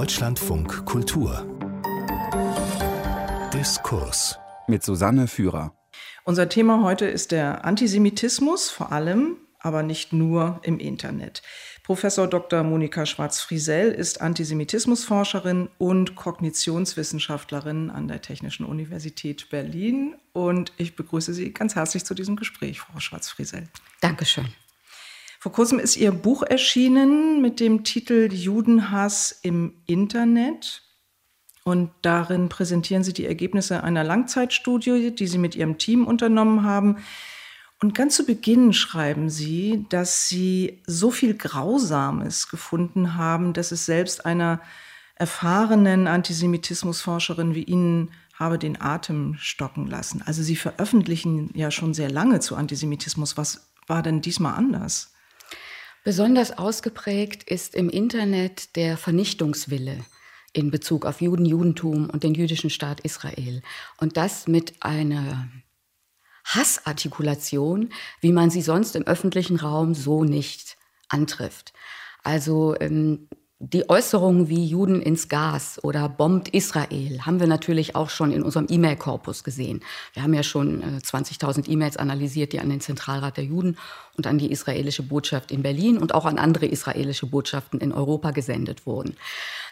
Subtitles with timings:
[0.00, 1.46] Deutschlandfunk Kultur
[3.52, 5.76] Diskurs mit Susanne Führer.
[6.24, 11.42] Unser Thema heute ist der Antisemitismus, vor allem, aber nicht nur im Internet.
[11.82, 12.62] Professor Dr.
[12.62, 20.16] Monika Schwarz-Friesell ist Antisemitismusforscherin und Kognitionswissenschaftlerin an der Technischen Universität Berlin.
[20.32, 23.68] Und ich begrüße Sie ganz herzlich zu diesem Gespräch, Frau Schwarz-Friesell.
[24.00, 24.46] Dankeschön.
[25.42, 30.82] Vor kurzem ist Ihr Buch erschienen mit dem Titel Judenhass im Internet.
[31.64, 36.98] Und darin präsentieren Sie die Ergebnisse einer Langzeitstudie, die Sie mit Ihrem Team unternommen haben.
[37.80, 43.86] Und ganz zu Beginn schreiben Sie, dass Sie so viel Grausames gefunden haben, dass es
[43.86, 44.60] selbst einer
[45.14, 50.20] erfahrenen Antisemitismusforscherin wie Ihnen habe den Atem stocken lassen.
[50.20, 53.38] Also Sie veröffentlichen ja schon sehr lange zu Antisemitismus.
[53.38, 55.09] Was war denn diesmal anders?
[56.02, 59.98] Besonders ausgeprägt ist im Internet der Vernichtungswille
[60.52, 63.62] in Bezug auf Juden, Judentum und den jüdischen Staat Israel.
[63.98, 65.48] Und das mit einer
[66.44, 70.76] Hassartikulation, wie man sie sonst im öffentlichen Raum so nicht
[71.08, 71.72] antrifft.
[72.22, 73.28] Also ähm,
[73.62, 78.42] die Äußerungen wie Juden ins Gas oder bombt Israel haben wir natürlich auch schon in
[78.42, 79.82] unserem E-Mail-Korpus gesehen.
[80.14, 83.76] Wir haben ja schon äh, 20.000 E-Mails analysiert, die an den Zentralrat der Juden
[84.16, 88.30] und an die israelische Botschaft in Berlin und auch an andere israelische Botschaften in Europa
[88.30, 89.14] gesendet wurden.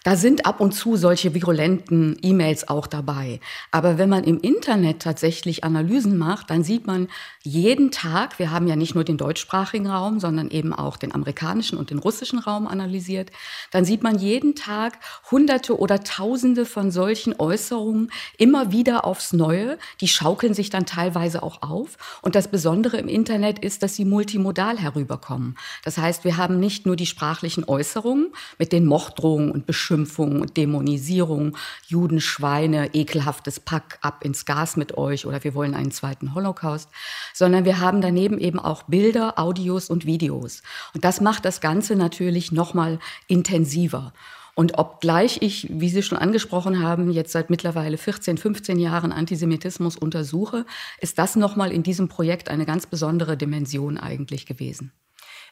[0.05, 3.41] Da sind ab und zu solche virulenten E-Mails auch dabei.
[3.71, 7.09] Aber wenn man im Internet tatsächlich Analysen macht, dann sieht man
[7.43, 11.79] jeden Tag, wir haben ja nicht nur den deutschsprachigen Raum, sondern eben auch den amerikanischen
[11.79, 13.31] und den russischen Raum analysiert,
[13.71, 14.99] dann sieht man jeden Tag
[15.31, 19.79] Hunderte oder Tausende von solchen Äußerungen immer wieder aufs Neue.
[20.01, 21.97] Die schaukeln sich dann teilweise auch auf.
[22.23, 25.57] Und das Besondere im Internet ist, dass sie multimodal herüberkommen.
[25.85, 30.59] Das heißt, wir haben nicht nur die sprachlichen Äußerungen mit den Morddrohungen und Beschimpfungen und
[30.59, 36.35] Dämonisierungen, Juden, Schweine, ekelhaftes Pack ab ins Gas mit euch oder wir wollen einen zweiten
[36.35, 36.91] Holocaust,
[37.33, 40.63] sondern wir haben daneben eben auch Bilder, Audios und Videos.
[40.93, 44.13] Und das macht das Ganze natürlich nochmal intensiver.
[44.55, 49.97] Und obgleich ich, wie Sie schon angesprochen haben, jetzt seit mittlerweile 14, 15 Jahren Antisemitismus
[49.97, 50.67] untersuche,
[51.01, 54.93] ist das nochmal in diesem Projekt eine ganz besondere Dimension eigentlich gewesen.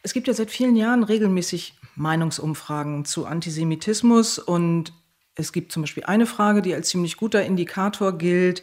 [0.06, 4.92] Es gibt ja seit vielen Jahren regelmäßig Meinungsumfragen zu Antisemitismus und
[5.34, 8.62] es gibt zum Beispiel eine Frage, die als ziemlich guter Indikator gilt.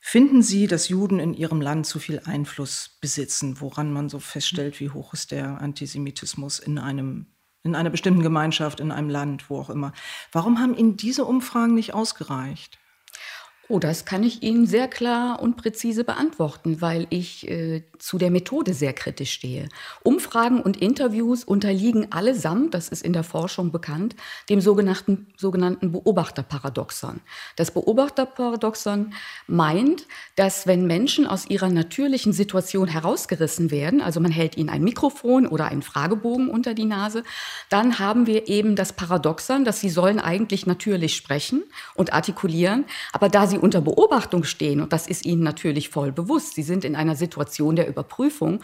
[0.00, 4.80] Finden Sie, dass Juden in Ihrem Land zu viel Einfluss besitzen, woran man so feststellt,
[4.80, 7.26] wie hoch ist der Antisemitismus in einem
[7.64, 9.92] in einer bestimmten Gemeinschaft, in einem Land, wo auch immer.
[10.32, 12.78] Warum haben Ihnen diese Umfragen nicht ausgereicht?
[13.72, 18.30] Oh, das kann ich Ihnen sehr klar und präzise beantworten, weil ich äh, zu der
[18.30, 19.66] Methode sehr kritisch stehe.
[20.02, 24.14] Umfragen und Interviews unterliegen allesamt, das ist in der Forschung bekannt,
[24.50, 27.20] dem sogenannten, sogenannten Beobachterparadoxon.
[27.56, 29.14] Das Beobachterparadoxon
[29.46, 30.06] meint,
[30.36, 35.46] dass wenn Menschen aus ihrer natürlichen Situation herausgerissen werden, also man hält ihnen ein Mikrofon
[35.46, 37.22] oder einen Fragebogen unter die Nase,
[37.70, 41.62] dann haben wir eben das Paradoxon, dass sie sollen eigentlich natürlich sprechen
[41.94, 42.84] und artikulieren,
[43.14, 46.84] aber da sie unter Beobachtung stehen, und das ist ihnen natürlich voll bewusst, sie sind
[46.84, 48.60] in einer Situation der Überprüfung,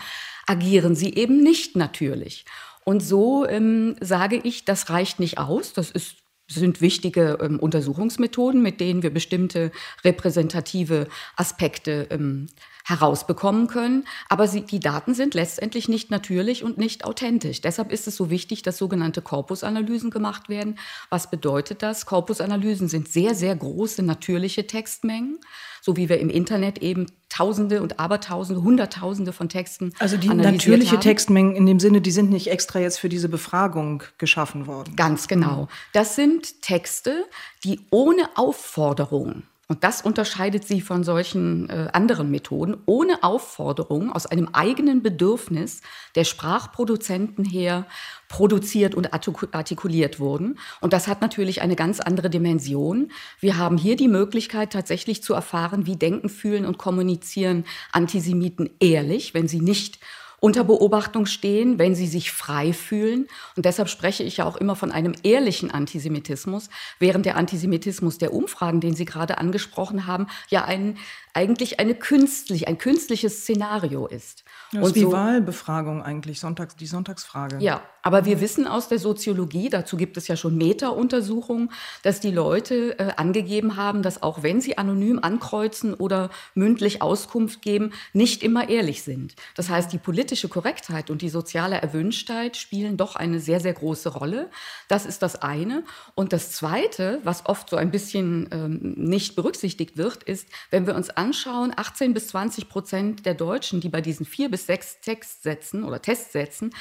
[0.46, 2.44] agieren sie eben nicht natürlich.
[2.84, 5.72] Und so ähm, sage ich, das reicht nicht aus.
[5.72, 6.16] Das ist
[6.50, 9.70] sind wichtige ähm, Untersuchungsmethoden, mit denen wir bestimmte
[10.02, 11.06] repräsentative
[11.36, 12.46] Aspekte ähm,
[12.88, 14.04] herausbekommen können.
[14.28, 17.60] Aber sie, die Daten sind letztendlich nicht natürlich und nicht authentisch.
[17.60, 20.78] Deshalb ist es so wichtig, dass sogenannte Korpusanalysen gemacht werden.
[21.10, 22.06] Was bedeutet das?
[22.06, 25.38] Korpusanalysen sind sehr, sehr große natürliche Textmengen,
[25.82, 29.92] so wie wir im Internet eben Tausende und Abertausende, Hunderttausende von Texten.
[29.98, 31.00] Also die natürliche haben.
[31.00, 34.96] Textmengen in dem Sinne, die sind nicht extra jetzt für diese Befragung geschaffen worden.
[34.96, 35.68] Ganz genau.
[35.92, 37.26] Das sind Texte,
[37.64, 44.24] die ohne Aufforderung und das unterscheidet sie von solchen äh, anderen Methoden, ohne Aufforderung aus
[44.24, 45.82] einem eigenen Bedürfnis
[46.14, 47.86] der Sprachproduzenten her
[48.28, 50.58] produziert und artikuliert wurden.
[50.80, 53.12] Und das hat natürlich eine ganz andere Dimension.
[53.40, 59.34] Wir haben hier die Möglichkeit tatsächlich zu erfahren, wie denken, fühlen und kommunizieren Antisemiten ehrlich,
[59.34, 59.98] wenn sie nicht
[60.40, 63.26] unter Beobachtung stehen, wenn sie sich frei fühlen.
[63.56, 66.68] Und deshalb spreche ich ja auch immer von einem ehrlichen Antisemitismus,
[66.98, 70.96] während der Antisemitismus der Umfragen, den Sie gerade angesprochen haben, ja ein,
[71.38, 74.42] eigentlich eine künstlich, ein künstliches Szenario ist.
[74.72, 77.58] Das ist wie so, Wahlbefragung eigentlich, Sonntags, die Sonntagsfrage.
[77.60, 81.70] Ja, aber wir wissen aus der Soziologie, dazu gibt es ja schon Meta-Untersuchungen,
[82.02, 87.62] dass die Leute äh, angegeben haben, dass auch wenn sie anonym ankreuzen oder mündlich Auskunft
[87.62, 89.36] geben, nicht immer ehrlich sind.
[89.54, 94.08] Das heißt, die politische Korrektheit und die soziale Erwünschtheit spielen doch eine sehr, sehr große
[94.08, 94.50] Rolle.
[94.88, 95.84] Das ist das eine.
[96.14, 100.94] Und das zweite, was oft so ein bisschen ähm, nicht berücksichtigt wird, ist, wenn wir
[100.94, 105.84] uns anschauen, 18 bis 20 Prozent der Deutschen, die bei diesen vier bis sechs Textsätzen
[105.84, 106.72] oder Testsätzen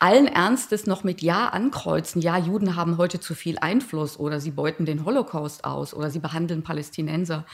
[0.00, 4.52] allen Ernstes noch mit Ja ankreuzen, ja, Juden haben heute zu viel Einfluss oder sie
[4.52, 7.44] beuten den Holocaust aus oder sie behandeln Palästinenser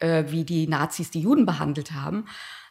[0.00, 2.26] äh, wie die Nazis die Juden behandelt haben,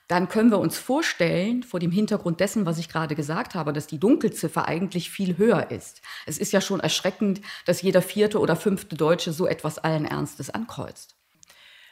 [0.07, 3.87] dann können wir uns vorstellen, vor dem Hintergrund dessen, was ich gerade gesagt habe, dass
[3.87, 6.01] die Dunkelziffer eigentlich viel höher ist.
[6.25, 10.49] Es ist ja schon erschreckend, dass jeder vierte oder fünfte Deutsche so etwas allen Ernstes
[10.49, 11.15] ankreuzt.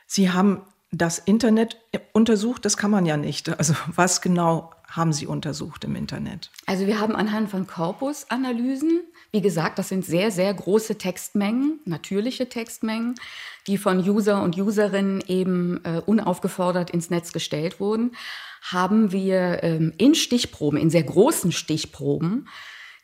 [0.07, 0.61] Sie haben
[0.97, 1.77] das Internet
[2.13, 3.57] untersucht, das kann man ja nicht.
[3.57, 6.51] Also was genau haben Sie untersucht im Internet?
[6.67, 9.01] Also wir haben anhand von Korpusanalysen,
[9.31, 13.15] wie gesagt, das sind sehr, sehr große Textmengen, natürliche Textmengen,
[13.67, 18.15] die von User und Userinnen eben äh, unaufgefordert ins Netz gestellt wurden,
[18.61, 22.47] haben wir ähm, in Stichproben, in sehr großen Stichproben,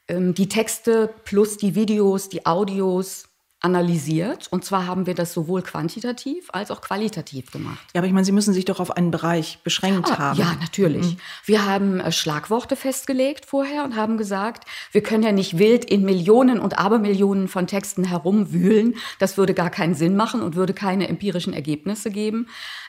[0.08, 3.31] ähm, die Texte plus die Videos, die Audios,
[3.62, 4.48] analysiert.
[4.50, 7.80] Und zwar haben wir das sowohl quantitativ als auch qualitativ gemacht.
[7.94, 10.40] Ja, aber ich meine, Sie müssen sich doch auf einen Bereich beschränkt ah, haben.
[10.40, 11.14] Ja, natürlich.
[11.14, 11.18] Mhm.
[11.46, 16.04] Wir haben äh, Schlagworte festgelegt vorher und haben gesagt, wir können ja nicht wild in
[16.04, 18.96] Millionen und Abermillionen von Texten herumwühlen.
[19.20, 22.48] Das würde gar keinen Sinn machen und würde keine empirischen Ergebnisse geben,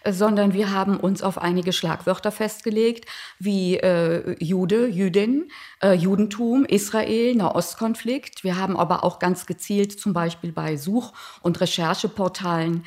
[0.08, 3.06] sondern wir haben uns auf einige Schlagwörter festgelegt,
[3.38, 5.50] wie äh, Jude, Jüdin,
[5.82, 8.44] äh, Judentum, Israel, Nahostkonflikt.
[8.44, 11.12] Wir haben aber auch ganz gezielt zum Beispiel bei Such-
[11.42, 12.84] und Rechercheportalen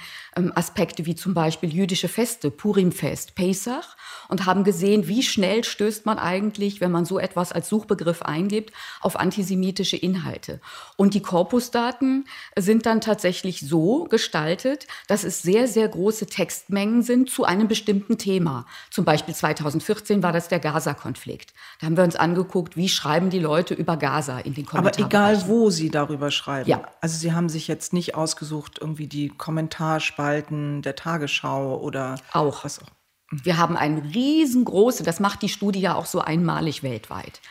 [0.55, 3.95] Aspekte wie zum Beispiel jüdische Feste, Purimfest, Pesach
[4.27, 8.73] und haben gesehen, wie schnell stößt man eigentlich, wenn man so etwas als Suchbegriff eingibt,
[9.01, 10.59] auf antisemitische Inhalte.
[10.97, 12.25] Und die Korpusdaten
[12.57, 18.17] sind dann tatsächlich so gestaltet, dass es sehr, sehr große Textmengen sind zu einem bestimmten
[18.17, 18.65] Thema.
[18.91, 21.53] Zum Beispiel 2014 war das der Gaza-Konflikt.
[21.79, 25.05] Da haben wir uns angeguckt, wie schreiben die Leute über Gaza in den Kommentaren.
[25.05, 26.69] Aber egal, wo sie darüber schreiben.
[26.69, 26.83] Ja.
[27.01, 29.29] Also sie haben sich jetzt nicht ausgesucht, irgendwie die
[30.25, 32.63] Kommentarspalten der Tagesschau oder auch.
[32.63, 32.87] was auch.
[33.31, 37.41] Wir haben ein riesengroße, das macht die Studie ja auch so einmalig weltweit.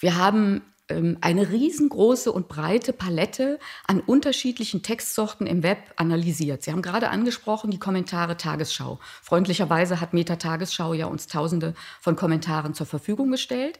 [0.00, 6.62] Wir haben ähm, eine riesengroße und breite Palette an unterschiedlichen Textsorten im Web analysiert.
[6.62, 9.00] Sie haben gerade angesprochen die Kommentare Tagesschau.
[9.22, 13.78] Freundlicherweise hat Meta Tagesschau ja uns Tausende von Kommentaren zur Verfügung gestellt.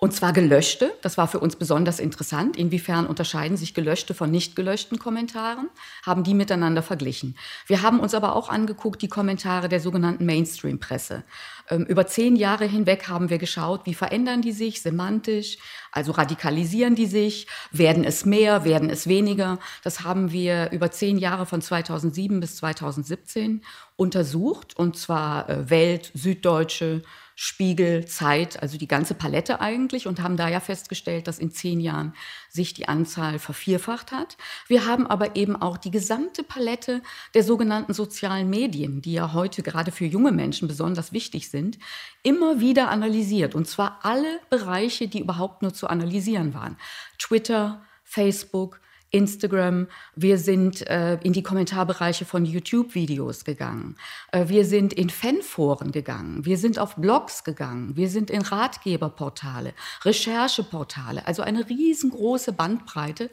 [0.00, 0.92] Und zwar gelöschte.
[1.02, 2.56] Das war für uns besonders interessant.
[2.56, 5.68] Inwiefern unterscheiden sich gelöschte von nicht gelöschten Kommentaren?
[6.06, 7.36] Haben die miteinander verglichen.
[7.66, 11.24] Wir haben uns aber auch angeguckt die Kommentare der sogenannten Mainstream-Presse.
[11.68, 15.58] Ähm, über zehn Jahre hinweg haben wir geschaut, wie verändern die sich semantisch,
[15.90, 19.58] also radikalisieren die sich, werden es mehr, werden es weniger.
[19.82, 23.62] Das haben wir über zehn Jahre von 2007 bis 2017
[23.96, 27.02] untersucht, und zwar äh, Welt, Süddeutsche,
[27.40, 31.78] Spiegel, Zeit, also die ganze Palette eigentlich und haben da ja festgestellt, dass in zehn
[31.78, 32.12] Jahren
[32.48, 34.36] sich die Anzahl vervierfacht hat.
[34.66, 37.00] Wir haben aber eben auch die gesamte Palette
[37.34, 41.78] der sogenannten sozialen Medien, die ja heute gerade für junge Menschen besonders wichtig sind,
[42.24, 43.54] immer wieder analysiert.
[43.54, 46.76] Und zwar alle Bereiche, die überhaupt nur zu analysieren waren.
[47.20, 53.96] Twitter, Facebook, Instagram, wir sind äh, in die Kommentarbereiche von YouTube-Videos gegangen,
[54.32, 59.72] äh, wir sind in Fanforen gegangen, wir sind auf Blogs gegangen, wir sind in Ratgeberportale,
[60.04, 63.30] Rechercheportale, also eine riesengroße Bandbreite,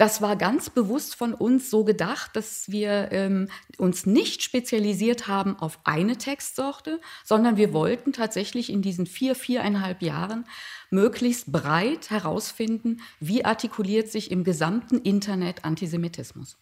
[0.00, 5.58] das war ganz bewusst von uns so gedacht, dass wir ähm, uns nicht spezialisiert haben
[5.58, 10.46] auf eine Textsorte, sondern wir wollten tatsächlich in diesen vier, viereinhalb Jahren
[10.88, 16.56] möglichst breit herausfinden, wie artikuliert sich im gesamten Internet Antisemitismus.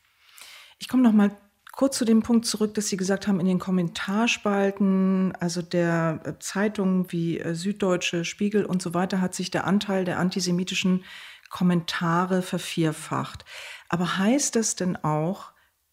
[0.80, 1.30] Ich komme noch mal
[1.70, 6.32] kurz zu dem Punkt zurück, dass Sie gesagt haben, in den Kommentarspalten, also der äh,
[6.40, 11.04] Zeitungen wie äh, Süddeutsche, Spiegel und so weiter, hat sich der Anteil der antisemitischen
[11.50, 13.44] Kommentare vervierfacht.
[13.88, 15.52] Aber heißt das denn auch,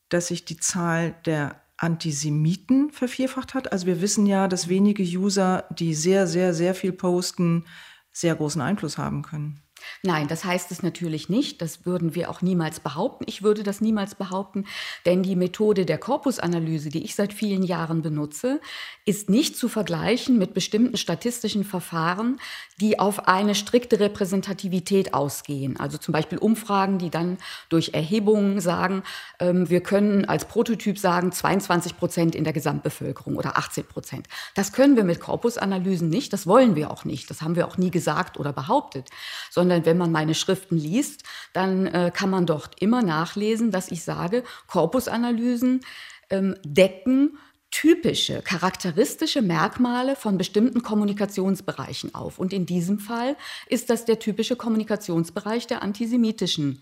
[0.09, 3.71] dass sich die Zahl der Antisemiten vervierfacht hat?
[3.71, 7.65] Also wir wissen ja, dass wenige User, die sehr, sehr, sehr viel posten,
[8.11, 9.64] sehr großen Einfluss haben können.
[10.03, 11.61] Nein, das heißt es natürlich nicht.
[11.61, 13.25] Das würden wir auch niemals behaupten.
[13.27, 14.65] Ich würde das niemals behaupten,
[15.05, 18.61] denn die Methode der Korpusanalyse, die ich seit vielen Jahren benutze,
[19.05, 22.39] ist nicht zu vergleichen mit bestimmten statistischen Verfahren,
[22.79, 25.79] die auf eine strikte Repräsentativität ausgehen.
[25.79, 27.37] Also zum Beispiel Umfragen, die dann
[27.69, 29.03] durch Erhebungen sagen,
[29.39, 34.27] ähm, wir können als Prototyp sagen 22 Prozent in der Gesamtbevölkerung oder 18 Prozent.
[34.55, 36.33] Das können wir mit Korpusanalysen nicht.
[36.33, 37.29] Das wollen wir auch nicht.
[37.29, 39.09] Das haben wir auch nie gesagt oder behauptet,
[39.49, 44.03] sondern wenn man meine Schriften liest, dann äh, kann man dort immer nachlesen, dass ich
[44.03, 45.81] sage, Korpusanalysen
[46.29, 47.37] ähm, decken
[47.71, 52.39] typische, charakteristische Merkmale von bestimmten Kommunikationsbereichen auf.
[52.39, 53.35] Und in diesem Fall
[53.67, 56.81] ist das der typische Kommunikationsbereich der antisemitischen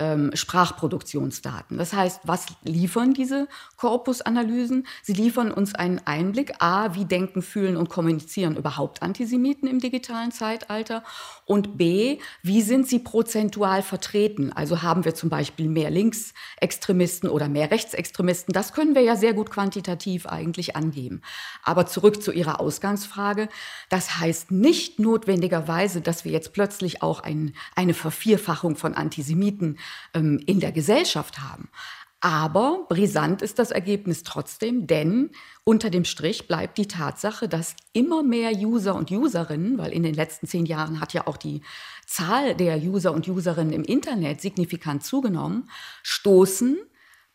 [0.00, 1.78] ähm, Sprachproduktionsdaten.
[1.78, 4.86] Das heißt, was liefern diese Korpusanalysen?
[5.02, 10.32] Sie liefern uns einen Einblick, a, wie denken, fühlen und kommunizieren überhaupt Antisemiten im digitalen
[10.32, 11.04] Zeitalter
[11.46, 14.52] und b, wie sind sie prozentual vertreten?
[14.52, 18.52] Also haben wir zum Beispiel mehr Linksextremisten oder mehr Rechtsextremisten?
[18.52, 21.20] Das können wir ja sehr gut quantitativ eigentlich angeben.
[21.62, 23.48] Aber zurück zu Ihrer Ausgangsfrage.
[23.90, 29.78] Das heißt nicht notwendigerweise, dass wir jetzt plötzlich auch ein, eine Vervierfachung von Antisemiten
[30.14, 31.68] ähm, in der Gesellschaft haben.
[32.24, 35.28] Aber brisant ist das Ergebnis trotzdem, denn
[35.62, 40.14] unter dem Strich bleibt die Tatsache, dass immer mehr User und Userinnen, weil in den
[40.14, 41.60] letzten zehn Jahren hat ja auch die
[42.06, 45.68] Zahl der User und Userinnen im Internet signifikant zugenommen,
[46.02, 46.78] stoßen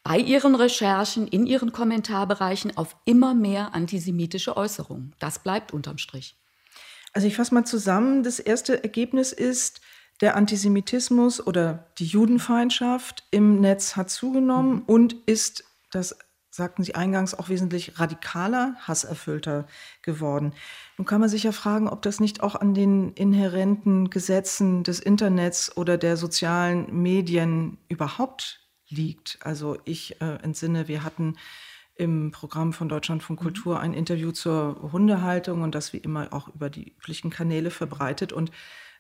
[0.01, 5.13] bei ihren Recherchen, in ihren Kommentarbereichen auf immer mehr antisemitische Äußerungen.
[5.19, 6.35] Das bleibt unterm Strich.
[7.13, 8.23] Also ich fasse mal zusammen.
[8.23, 9.81] Das erste Ergebnis ist,
[10.21, 14.83] der Antisemitismus oder die Judenfeindschaft im Netz hat zugenommen mhm.
[14.85, 16.17] und ist, das
[16.51, 19.65] sagten Sie eingangs, auch wesentlich radikaler, hasserfüllter
[20.01, 20.53] geworden.
[20.97, 24.99] Nun kann man sich ja fragen, ob das nicht auch an den inhärenten Gesetzen des
[24.99, 28.59] Internets oder der sozialen Medien überhaupt
[28.89, 29.38] liegt.
[29.41, 31.35] Also ich äh, entsinne, wir hatten
[31.95, 33.41] im Programm von Deutschland von mhm.
[33.41, 38.33] Kultur ein Interview zur Hundehaltung und das wie immer auch über die üblichen Kanäle verbreitet.
[38.33, 38.51] Und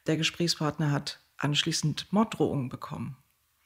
[0.09, 3.15] der Gesprächspartner hat anschließend Morddrohungen bekommen.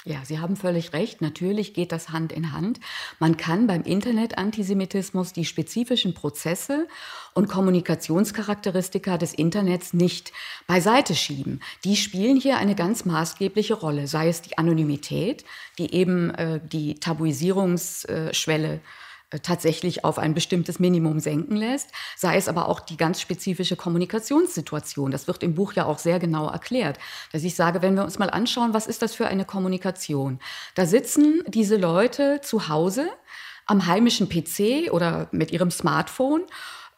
[0.05, 1.21] Ja, Sie haben völlig recht.
[1.21, 2.81] Natürlich geht das Hand in Hand.
[3.19, 6.89] Man kann beim Internet-Antisemitismus die spezifischen Prozesse
[7.33, 10.33] und Kommunikationscharakteristika des Internets nicht
[10.67, 11.62] beiseite schieben.
[11.85, 15.45] Die spielen hier eine ganz maßgebliche Rolle, sei es die Anonymität,
[15.77, 18.79] die eben äh, die Tabuisierungsschwelle äh,
[19.41, 25.11] tatsächlich auf ein bestimmtes Minimum senken lässt, sei es aber auch die ganz spezifische Kommunikationssituation.
[25.11, 26.99] Das wird im Buch ja auch sehr genau erklärt,
[27.31, 30.39] dass ich sage, wenn wir uns mal anschauen, was ist das für eine Kommunikation?
[30.75, 33.07] Da sitzen diese Leute zu Hause
[33.65, 36.43] am heimischen PC oder mit ihrem Smartphone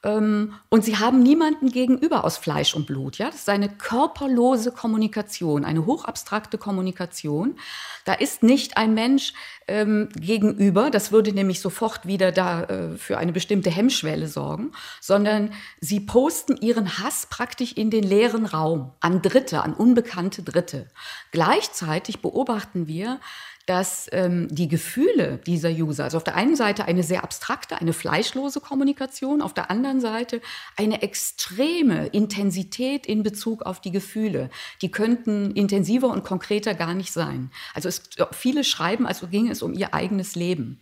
[0.05, 3.17] und sie haben niemanden gegenüber aus Fleisch und Blut.
[3.17, 3.27] Ja?
[3.27, 7.57] Das ist eine körperlose Kommunikation, eine hochabstrakte Kommunikation.
[8.03, 9.33] Da ist nicht ein Mensch
[9.67, 15.51] ähm, gegenüber, das würde nämlich sofort wieder da äh, für eine bestimmte Hemmschwelle sorgen, sondern
[15.81, 20.88] sie posten ihren Hass praktisch in den leeren Raum an Dritte, an unbekannte Dritte.
[21.31, 23.19] Gleichzeitig beobachten wir,
[23.65, 27.93] dass ähm, die Gefühle dieser User, also auf der einen Seite eine sehr abstrakte, eine
[27.93, 30.41] fleischlose Kommunikation, auf der anderen Seite
[30.77, 34.50] eine extreme Intensität in Bezug auf die Gefühle.
[34.81, 37.51] Die könnten intensiver und konkreter gar nicht sein.
[37.74, 40.79] Also es, viele schreiben, als ginge es um ihr eigenes Leben.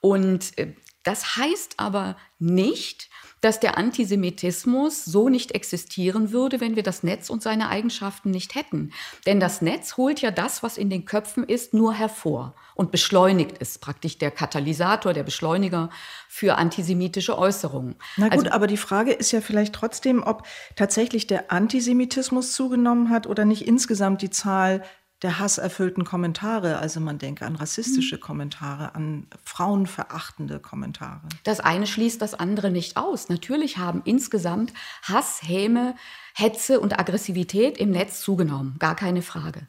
[0.00, 3.08] Und äh, das heißt aber nicht,
[3.40, 8.54] dass der Antisemitismus so nicht existieren würde, wenn wir das Netz und seine Eigenschaften nicht
[8.54, 8.92] hätten.
[9.26, 13.56] Denn das Netz holt ja das, was in den Köpfen ist, nur hervor und beschleunigt
[13.60, 15.90] es praktisch der Katalysator, der Beschleuniger
[16.28, 17.96] für antisemitische Äußerungen.
[18.16, 23.10] Na gut, also, aber die Frage ist ja vielleicht trotzdem, ob tatsächlich der Antisemitismus zugenommen
[23.10, 24.82] hat oder nicht insgesamt die Zahl
[25.22, 26.78] der hasserfüllten Kommentare.
[26.78, 28.20] Also man denke an rassistische mhm.
[28.20, 31.28] Kommentare, an frauenverachtende Kommentare.
[31.44, 33.28] Das eine schließt das andere nicht aus.
[33.28, 35.94] Natürlich haben insgesamt Hass, Häme,
[36.34, 38.76] Hetze und Aggressivität im Netz zugenommen.
[38.78, 39.66] Gar keine Frage.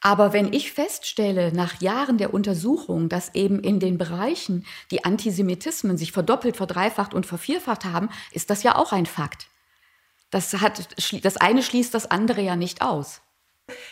[0.00, 5.96] Aber wenn ich feststelle, nach Jahren der Untersuchung, dass eben in den Bereichen die Antisemitismen
[5.96, 9.48] sich verdoppelt, verdreifacht und vervierfacht haben, ist das ja auch ein Fakt.
[10.30, 10.88] Das, hat,
[11.24, 13.22] das eine schließt das andere ja nicht aus.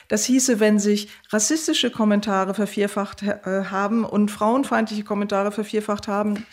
[0.09, 6.47] Das hieße, wenn sich rassistische Kommentare vervierfacht äh, haben und frauenfeindliche Kommentare vervierfacht haben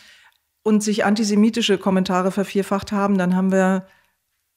[0.62, 3.86] und sich antisemitische Kommentare vervierfacht haben, dann haben wir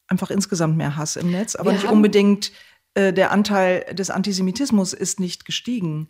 [0.07, 2.51] einfach insgesamt mehr Hass im Netz, aber wir nicht unbedingt
[2.93, 6.09] äh, der Anteil des Antisemitismus ist nicht gestiegen.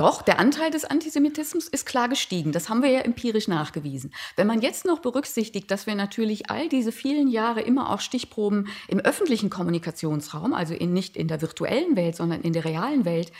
[0.00, 2.52] Doch, der Anteil des Antisemitismus ist klar gestiegen.
[2.52, 4.14] Das haben wir ja empirisch nachgewiesen.
[4.34, 8.68] Wenn man jetzt noch berücksichtigt, dass wir natürlich all diese vielen Jahre immer auch Stichproben
[8.88, 13.30] im öffentlichen Kommunikationsraum, also in, nicht in der virtuellen Welt, sondern in der realen Welt,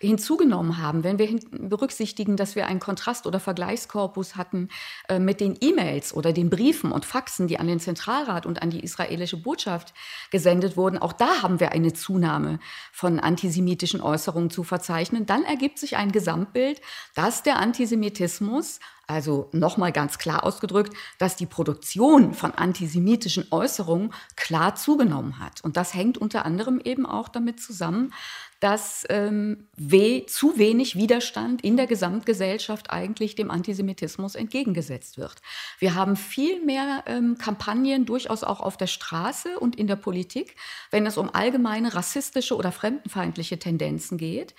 [0.00, 4.68] hinzugenommen haben, wenn wir berücksichtigen, dass wir einen Kontrast- oder Vergleichskorpus hatten
[5.08, 8.70] äh, mit den E-Mails oder den Briefen und Faxen, die an den Zentralrat und an
[8.70, 9.92] die israelische Botschaft
[10.30, 12.60] gesendet wurden, auch da haben wir eine Zunahme
[12.92, 16.80] von antisemitischen Äußerungen zu verzeichnen, dann ergibt sich ein Gesamtbild,
[17.14, 18.80] dass der Antisemitismus
[19.10, 25.62] also nochmal ganz klar ausgedrückt, dass die Produktion von antisemitischen Äußerungen klar zugenommen hat.
[25.62, 28.12] Und das hängt unter anderem eben auch damit zusammen,
[28.60, 35.36] dass ähm, weh, zu wenig Widerstand in der Gesamtgesellschaft eigentlich dem Antisemitismus entgegengesetzt wird.
[35.78, 40.56] Wir haben viel mehr ähm, Kampagnen durchaus auch auf der Straße und in der Politik,
[40.90, 44.54] wenn es um allgemeine rassistische oder fremdenfeindliche Tendenzen geht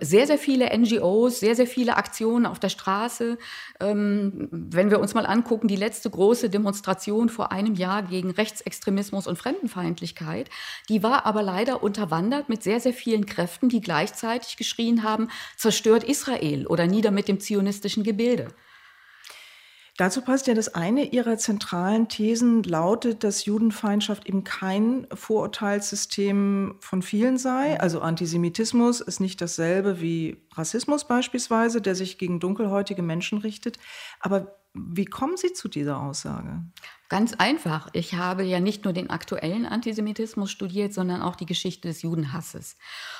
[0.00, 3.38] sehr, sehr viele NGOs, sehr, sehr viele Aktionen auf der Straße.
[3.80, 9.26] Ähm, wenn wir uns mal angucken, die letzte große Demonstration vor einem Jahr gegen Rechtsextremismus
[9.26, 10.50] und Fremdenfeindlichkeit,
[10.88, 16.04] die war aber leider unterwandert mit sehr, sehr vielen Kräften, die gleichzeitig geschrien haben, zerstört
[16.04, 18.48] Israel oder nieder mit dem zionistischen Gebilde.
[19.98, 27.02] Dazu passt ja, dass eine ihrer zentralen Thesen lautet, dass Judenfeindschaft eben kein Vorurteilssystem von
[27.02, 27.78] vielen sei.
[27.78, 33.78] Also Antisemitismus ist nicht dasselbe wie Rassismus beispielsweise, der sich gegen dunkelhäutige Menschen richtet.
[34.18, 36.62] Aber wie kommen Sie zu dieser Aussage?
[37.12, 37.90] Ganz einfach.
[37.92, 42.78] Ich habe ja nicht nur den aktuellen Antisemitismus studiert, sondern auch die Geschichte des Judenhasses.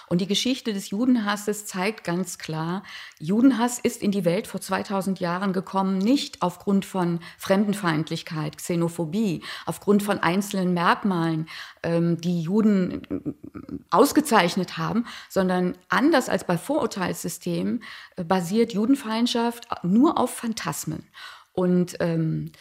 [0.09, 2.85] Und die Geschichte des Judenhasses zeigt ganz klar,
[3.19, 10.03] Judenhass ist in die Welt vor 2000 Jahren gekommen, nicht aufgrund von Fremdenfeindlichkeit, Xenophobie, aufgrund
[10.03, 11.47] von einzelnen Merkmalen,
[11.83, 17.83] ähm, die Juden äh, ausgezeichnet haben, sondern anders als bei Vorurteilssystemen
[18.17, 21.07] äh, basiert Judenfeindschaft nur auf Phantasmen.
[21.53, 22.53] Und ähm,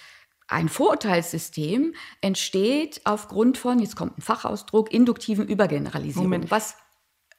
[0.51, 6.25] ein Vorurteilssystem entsteht aufgrund von, jetzt kommt ein Fachausdruck, induktiven Übergeneralisierung.
[6.25, 6.51] Moment.
[6.51, 6.75] Was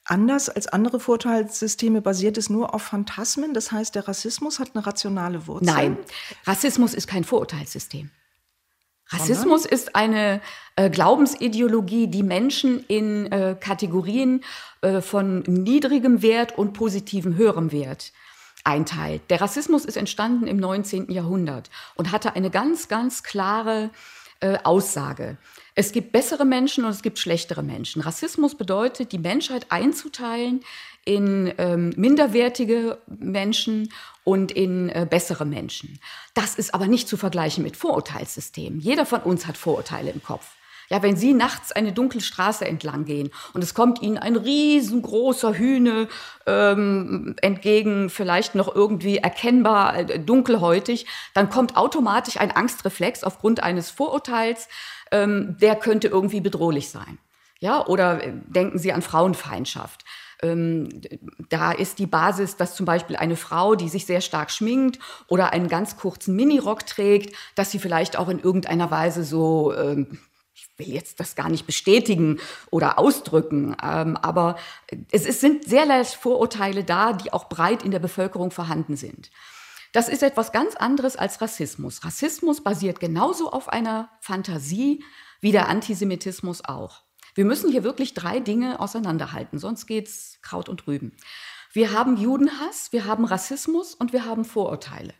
[0.04, 3.54] Anders als andere Vorurteilssysteme basiert es nur auf Phantasmen.
[3.54, 5.66] Das heißt, der Rassismus hat eine rationale Wurzel.
[5.66, 5.97] Nein,
[6.45, 8.11] Rassismus ist kein Vorurteilssystem.
[9.07, 10.40] Rassismus ist eine
[10.75, 14.42] äh, Glaubensideologie, die Menschen in äh, Kategorien
[14.81, 18.12] äh, von niedrigem Wert und positivem höherem Wert
[18.64, 19.23] einteilt.
[19.31, 21.11] Der Rassismus ist entstanden im 19.
[21.11, 23.90] Jahrhundert und hatte eine ganz, ganz klare
[24.40, 25.37] äh, Aussage.
[25.75, 28.02] Es gibt bessere Menschen und es gibt schlechtere Menschen.
[28.02, 30.61] Rassismus bedeutet, die Menschheit einzuteilen
[31.04, 33.92] in ähm, minderwertige Menschen
[34.25, 35.99] und in äh, bessere Menschen.
[36.35, 38.81] Das ist aber nicht zu vergleichen mit Vorurteilssystemen.
[38.81, 40.57] Jeder von uns hat Vorurteile im Kopf.
[40.92, 45.54] Ja, wenn Sie nachts eine dunkle Straße entlang gehen und es kommt Ihnen ein riesengroßer
[45.54, 46.06] Hühne
[46.44, 53.88] ähm, entgegen, vielleicht noch irgendwie erkennbar äh, dunkelhäutig, dann kommt automatisch ein Angstreflex aufgrund eines
[53.88, 54.68] Vorurteils,
[55.11, 57.16] ähm, der könnte irgendwie bedrohlich sein.
[57.59, 60.05] Ja, oder äh, denken Sie an Frauenfeindschaft
[60.42, 60.88] ähm,
[61.50, 65.52] da ist die Basis, dass zum Beispiel eine Frau, die sich sehr stark schminkt oder
[65.52, 70.18] einen ganz kurzen Minirock trägt, dass sie vielleicht auch in irgendeiner Weise so ähm,
[70.87, 72.40] will jetzt das gar nicht bestätigen
[72.71, 74.57] oder ausdrücken, ähm, aber
[75.11, 79.31] es, es sind sehr leicht Vorurteile da, die auch breit in der Bevölkerung vorhanden sind.
[79.92, 82.05] Das ist etwas ganz anderes als Rassismus.
[82.05, 85.05] Rassismus basiert genauso auf einer Fantasie
[85.40, 87.03] wie der Antisemitismus auch.
[87.35, 91.16] Wir müssen hier wirklich drei Dinge auseinanderhalten, sonst geht's Kraut und Rüben.
[91.73, 95.14] Wir haben Judenhass, wir haben Rassismus und wir haben Vorurteile.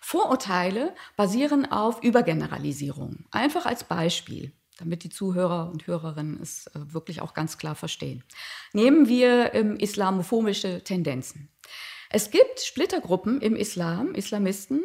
[0.00, 3.26] Vorurteile basieren auf Übergeneralisierung.
[3.32, 8.22] Einfach als Beispiel damit die Zuhörer und Hörerinnen es äh, wirklich auch ganz klar verstehen.
[8.72, 11.48] Nehmen wir ähm, islamophobische Tendenzen.
[12.10, 14.84] Es gibt Splittergruppen im Islam, Islamisten,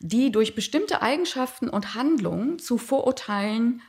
[0.00, 3.82] die durch bestimmte Eigenschaften und Handlungen zu Vorurteilen,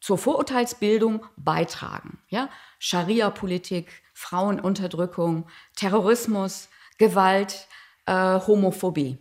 [0.00, 2.18] zur Vorurteilsbildung beitragen.
[2.28, 2.50] Ja?
[2.78, 6.68] Scharia-Politik, Frauenunterdrückung, Terrorismus,
[6.98, 7.66] Gewalt,
[8.06, 9.18] äh, Homophobie.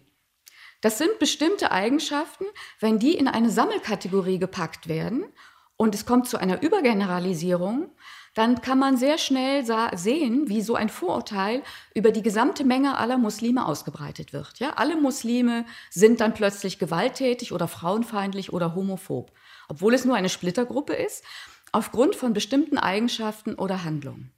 [0.81, 2.45] Das sind bestimmte Eigenschaften,
[2.79, 5.25] wenn die in eine Sammelkategorie gepackt werden
[5.75, 7.91] und es kommt zu einer Übergeneralisierung,
[8.35, 11.63] dann kann man sehr schnell sehen, wie so ein Vorurteil
[11.95, 14.59] über die gesamte Menge aller Muslime ausgebreitet wird.
[14.59, 19.31] Ja, alle Muslime sind dann plötzlich gewalttätig oder frauenfeindlich oder homophob,
[19.69, 21.23] obwohl es nur eine Splittergruppe ist,
[21.71, 24.31] aufgrund von bestimmten Eigenschaften oder Handlungen.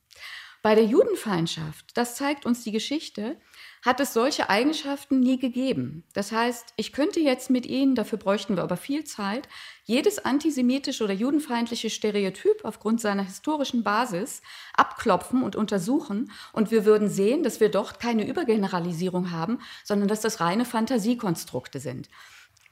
[0.61, 3.37] Bei der Judenfeindschaft, das zeigt uns die Geschichte,
[3.81, 6.03] hat es solche Eigenschaften nie gegeben.
[6.13, 9.47] Das heißt, ich könnte jetzt mit Ihnen, dafür bräuchten wir aber viel Zeit,
[9.85, 14.41] jedes antisemitische oder judenfeindliche Stereotyp aufgrund seiner historischen Basis
[14.73, 20.21] abklopfen und untersuchen und wir würden sehen, dass wir dort keine Übergeneralisierung haben, sondern dass
[20.21, 22.09] das reine Fantasiekonstrukte sind.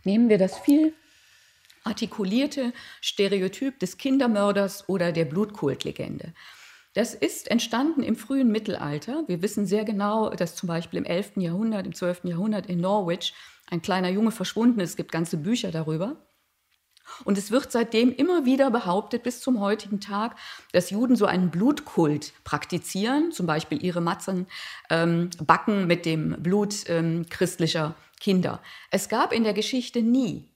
[0.03, 0.93] Nehmen wir das viel
[1.83, 6.33] artikulierte Stereotyp des Kindermörders oder der Blutkultlegende.
[6.97, 9.23] Das ist entstanden im frühen Mittelalter.
[9.27, 11.33] Wir wissen sehr genau, dass zum Beispiel im 11.
[11.35, 12.21] Jahrhundert, im 12.
[12.23, 13.35] Jahrhundert in Norwich
[13.69, 14.89] ein kleiner Junge verschwunden ist.
[14.89, 16.15] Es gibt ganze Bücher darüber.
[17.23, 20.37] Und es wird seitdem immer wieder behauptet, bis zum heutigen Tag,
[20.71, 24.47] dass Juden so einen Blutkult praktizieren, zum Beispiel ihre Matzen
[24.89, 28.59] ähm, backen mit dem Blut ähm, christlicher Kinder.
[28.89, 30.49] Es gab in der Geschichte nie,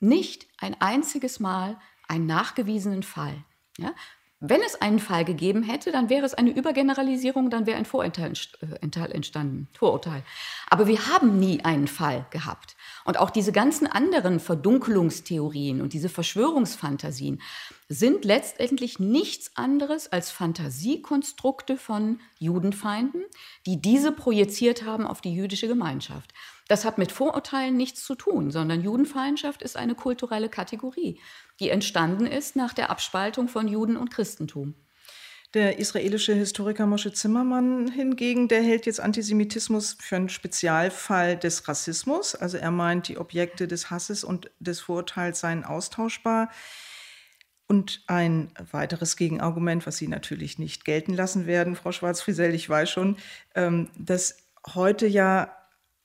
[0.00, 1.78] nicht ein einziges Mal
[2.08, 3.44] einen nachgewiesenen Fall.
[3.78, 3.94] Ja?
[4.42, 8.32] Wenn es einen Fall gegeben hätte, dann wäre es eine Übergeneralisierung, dann wäre ein Vorurteil
[8.62, 9.68] äh, entstanden.
[9.74, 10.22] Vorurteil.
[10.70, 12.74] Aber wir haben nie einen Fall gehabt.
[13.04, 17.42] Und auch diese ganzen anderen Verdunkelungstheorien und diese Verschwörungsfantasien
[17.90, 23.24] sind letztendlich nichts anderes als Fantasiekonstrukte von Judenfeinden,
[23.66, 26.32] die diese projiziert haben auf die jüdische Gemeinschaft.
[26.70, 31.18] Das hat mit Vorurteilen nichts zu tun, sondern Judenfeindschaft ist eine kulturelle Kategorie,
[31.58, 34.76] die entstanden ist nach der Abspaltung von Juden und Christentum.
[35.52, 42.36] Der israelische Historiker Moshe Zimmermann hingegen, der hält jetzt Antisemitismus für einen Spezialfall des Rassismus.
[42.36, 46.50] Also er meint, die Objekte des Hasses und des Vorurteils seien austauschbar.
[47.66, 52.88] Und ein weiteres Gegenargument, was Sie natürlich nicht gelten lassen werden, Frau Schwarz-Friesell, ich weiß
[52.88, 53.16] schon,
[53.56, 54.36] ähm, dass
[54.72, 55.56] heute ja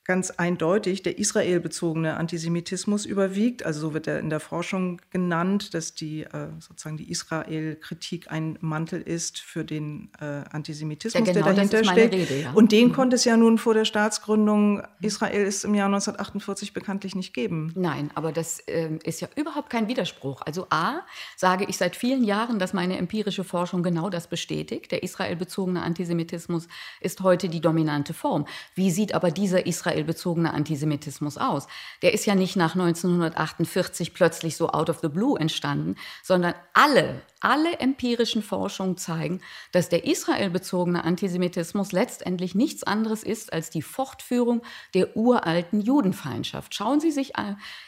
[0.06, 3.66] ganz eindeutig der israelbezogene Antisemitismus überwiegt.
[3.66, 8.58] Also so wird er in der Forschung genannt, dass die äh, sozusagen die Israel-Kritik ein
[8.62, 12.14] Mantel ist für den äh, Antisemitismus, ja, genau, der dahinter steckt.
[12.14, 12.52] Rede, ja.
[12.52, 12.94] Und den mhm.
[12.94, 17.74] konnte es ja nun vor der Staatsgründung Israels im Jahr 1948 bekanntlich nicht geben.
[17.76, 20.44] Nein, aber das äh, ist ja überhaupt kein Widerspruch.
[20.44, 21.00] Also a,
[21.36, 24.92] sage ich seit vielen Jahren, dass meine empirische Forschung genau das bestätigt.
[24.92, 26.68] Der israelbezogene Antisemitismus
[27.02, 28.46] ist heute die dominante Form.
[28.76, 31.68] Wie sieht aber dieser Israel israelbezogener Antisemitismus aus?
[32.02, 37.22] Der ist ja nicht nach 1948 plötzlich so out of the blue entstanden, sondern alle,
[37.46, 39.40] alle empirischen Forschungen zeigen,
[39.72, 44.64] dass der israelbezogene Antisemitismus letztendlich nichts anderes ist als die Fortführung
[44.96, 46.74] der uralten Judenfeindschaft.
[46.74, 47.34] Schauen Sie sich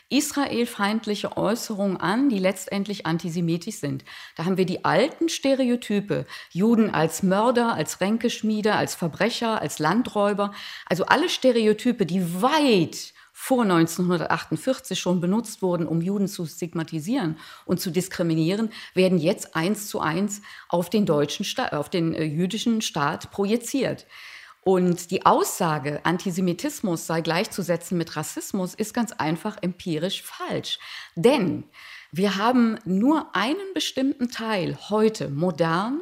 [0.10, 4.06] israelfeindliche Äußerungen an, die letztendlich antisemitisch sind.
[4.36, 10.54] Da haben wir die alten Stereotype, Juden als Mörder, als Ränkeschmiede, als Verbrecher, als Landräuber,
[10.86, 17.80] also alle Stereotype, die weit vor 1948 schon benutzt wurden, um Juden zu stigmatisieren und
[17.80, 22.82] zu diskriminieren, werden jetzt eins zu eins auf den deutschen Staat, auf den äh, jüdischen
[22.82, 24.08] Staat projiziert.
[24.62, 30.80] Und die Aussage, Antisemitismus sei gleichzusetzen mit Rassismus, ist ganz einfach empirisch falsch.
[31.16, 31.64] Denn
[32.12, 36.02] wir haben nur einen bestimmten Teil heute modern,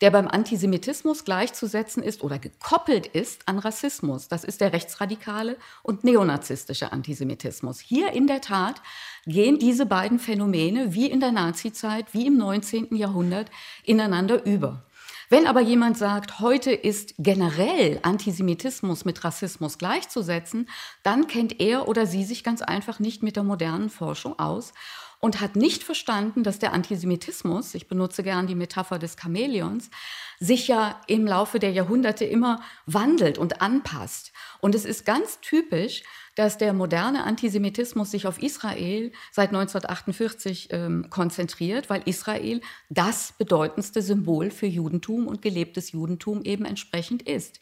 [0.00, 4.28] der beim Antisemitismus gleichzusetzen ist oder gekoppelt ist an Rassismus.
[4.28, 7.80] Das ist der rechtsradikale und neonazistische Antisemitismus.
[7.80, 8.80] Hier in der Tat
[9.26, 12.96] gehen diese beiden Phänomene wie in der Nazizeit, wie im 19.
[12.96, 13.50] Jahrhundert
[13.84, 14.84] ineinander über.
[15.32, 20.68] Wenn aber jemand sagt, heute ist generell Antisemitismus mit Rassismus gleichzusetzen,
[21.04, 24.72] dann kennt er oder sie sich ganz einfach nicht mit der modernen Forschung aus
[25.20, 29.90] und hat nicht verstanden, dass der Antisemitismus, ich benutze gern die Metapher des Chamäleons,
[30.38, 34.32] sich ja im Laufe der Jahrhunderte immer wandelt und anpasst.
[34.60, 36.02] Und es ist ganz typisch,
[36.36, 44.00] dass der moderne Antisemitismus sich auf Israel seit 1948 ähm, konzentriert, weil Israel das bedeutendste
[44.00, 47.60] Symbol für Judentum und gelebtes Judentum eben entsprechend ist.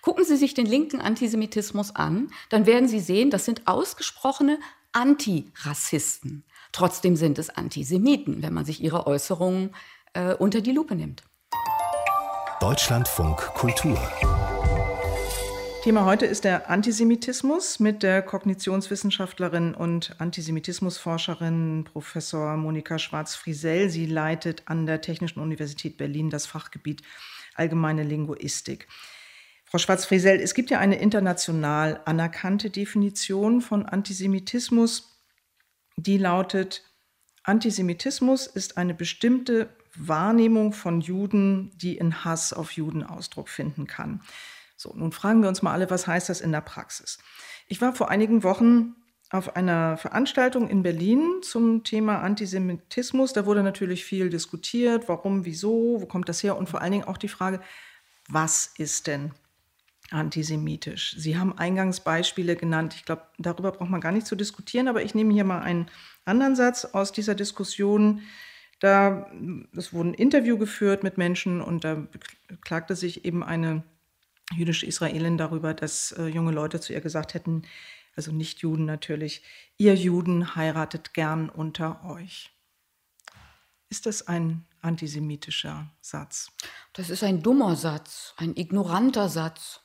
[0.00, 4.58] Gucken Sie sich den linken Antisemitismus an, dann werden Sie sehen, das sind ausgesprochene
[4.90, 6.44] Antirassisten.
[6.76, 9.74] Trotzdem sind es Antisemiten, wenn man sich ihre Äußerungen
[10.12, 11.22] äh, unter die Lupe nimmt.
[12.60, 13.98] Deutschlandfunk Kultur.
[15.84, 23.88] Thema heute ist der Antisemitismus mit der Kognitionswissenschaftlerin und Antisemitismusforscherin Professor Monika Schwarz-Friesell.
[23.88, 27.00] Sie leitet an der Technischen Universität Berlin das Fachgebiet
[27.54, 28.86] Allgemeine Linguistik.
[29.64, 35.15] Frau Schwarz-Friesell, es gibt ja eine international anerkannte Definition von Antisemitismus,
[35.96, 36.82] die lautet,
[37.42, 44.20] Antisemitismus ist eine bestimmte Wahrnehmung von Juden, die in Hass auf Juden Ausdruck finden kann.
[44.76, 47.18] So, nun fragen wir uns mal alle, was heißt das in der Praxis?
[47.66, 48.94] Ich war vor einigen Wochen
[49.30, 53.32] auf einer Veranstaltung in Berlin zum Thema Antisemitismus.
[53.32, 57.04] Da wurde natürlich viel diskutiert, warum, wieso, wo kommt das her und vor allen Dingen
[57.04, 57.60] auch die Frage,
[58.28, 59.32] was ist denn
[60.10, 61.14] antisemitisch?
[61.18, 62.94] Sie haben Eingangsbeispiele genannt.
[62.94, 65.88] Ich glaube, darüber braucht man gar nicht zu diskutieren, aber ich nehme hier mal einen
[66.24, 68.22] anderen Satz aus dieser Diskussion.
[68.78, 69.30] Da
[69.74, 72.06] es wurde ein Interview geführt mit Menschen und da
[72.48, 73.82] beklagte sich eben eine
[74.54, 77.62] jüdische Israelin darüber, dass äh, junge Leute zu ihr gesagt hätten,
[78.14, 79.42] also nicht Juden natürlich,
[79.76, 82.50] ihr Juden heiratet gern unter euch.
[83.88, 86.50] Ist das ein antisemitischer Satz?
[86.92, 89.80] Das ist ein dummer Satz, ein ignoranter Satz.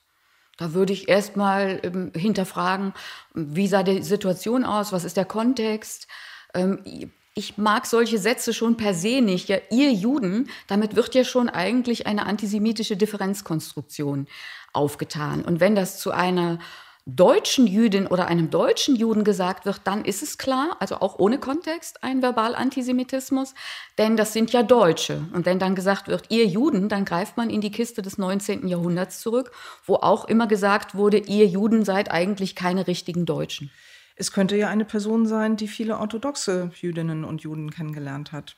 [0.61, 2.93] Da würde ich erst mal ähm, hinterfragen,
[3.33, 6.07] wie sah die Situation aus, was ist der Kontext.
[6.53, 9.49] Ähm, ich mag solche Sätze schon per se nicht.
[9.49, 14.27] Ja, ihr Juden, damit wird ja schon eigentlich eine antisemitische Differenzkonstruktion
[14.71, 15.43] aufgetan.
[15.43, 16.59] Und wenn das zu einer
[17.05, 21.39] deutschen Jüdin oder einem deutschen Juden gesagt wird, dann ist es klar, also auch ohne
[21.39, 23.55] Kontext, ein Verbal-Antisemitismus,
[23.97, 25.25] denn das sind ja Deutsche.
[25.33, 28.67] Und wenn dann gesagt wird, ihr Juden, dann greift man in die Kiste des 19.
[28.67, 29.51] Jahrhunderts zurück,
[29.85, 33.71] wo auch immer gesagt wurde, ihr Juden seid eigentlich keine richtigen Deutschen.
[34.15, 38.55] Es könnte ja eine Person sein, die viele orthodoxe Jüdinnen und Juden kennengelernt hat.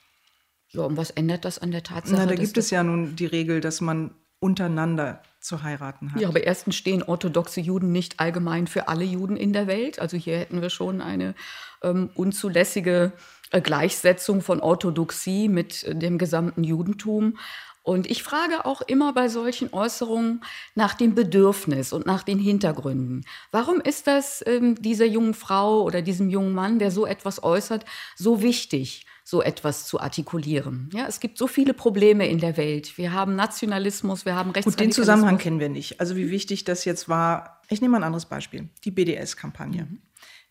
[0.67, 2.19] Ja, und was ändert das an der Tatsache?
[2.19, 6.21] Na, da gibt es ja nun die Regel, dass man untereinander zu heiraten hat.
[6.21, 9.99] Ja, aber erstens stehen orthodoxe Juden nicht allgemein für alle Juden in der Welt.
[9.99, 11.33] Also hier hätten wir schon eine
[11.81, 13.13] ähm, unzulässige
[13.51, 17.37] äh, Gleichsetzung von Orthodoxie mit äh, dem gesamten Judentum.
[17.83, 20.41] Und ich frage auch immer bei solchen Äußerungen
[20.75, 23.25] nach dem Bedürfnis und nach den Hintergründen.
[23.51, 27.85] Warum ist das ähm, dieser jungen Frau oder diesem jungen Mann, der so etwas äußert,
[28.15, 29.05] so wichtig?
[29.33, 30.91] So etwas zu artikulieren.
[30.93, 32.99] Ja, es gibt so viele Probleme in der Welt.
[32.99, 34.75] Wir haben Nationalismus, wir haben Rechtsradikalismus.
[34.75, 35.99] Gut, den Zusammenhang kennen wir nicht.
[35.99, 37.59] Also wie wichtig das jetzt war.
[37.67, 38.69] Ich nehme mal ein anderes Beispiel.
[38.83, 39.87] Die BDS-Kampagne.
[39.89, 40.01] Mhm.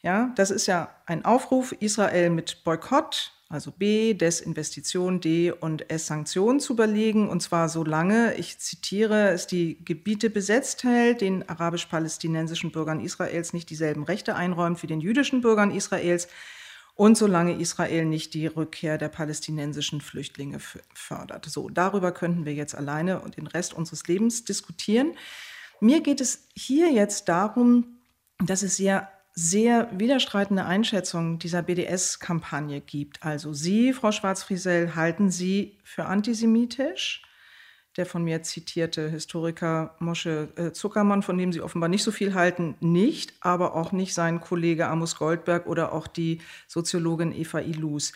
[0.02, 6.06] Ja, das ist ja ein Aufruf, Israel mit Boykott also B, Desinvestition, D und S
[6.06, 12.72] Sanktionen zu überlegen, und zwar solange, ich zitiere, es die Gebiete besetzt hält, den arabisch-palästinensischen
[12.72, 16.28] Bürgern Israels nicht dieselben Rechte einräumt wie den jüdischen Bürgern Israels
[17.02, 20.60] und solange Israel nicht die Rückkehr der palästinensischen Flüchtlinge
[20.94, 21.46] fördert.
[21.46, 25.14] So, darüber könnten wir jetzt alleine und den Rest unseres Lebens diskutieren.
[25.80, 27.98] Mir geht es hier jetzt darum,
[28.38, 33.24] dass es sehr sehr widerstreitende Einschätzungen dieser BDS-Kampagne gibt.
[33.24, 37.22] Also Sie, Frau Schwarz-Friesel, halten Sie für antisemitisch?
[37.96, 42.33] Der von mir zitierte Historiker Mosche äh, Zuckermann, von dem Sie offenbar nicht so viel
[42.35, 48.12] halten, nicht, aber auch nicht sein Kollege Amos Goldberg oder auch die Soziologin Eva Ilus.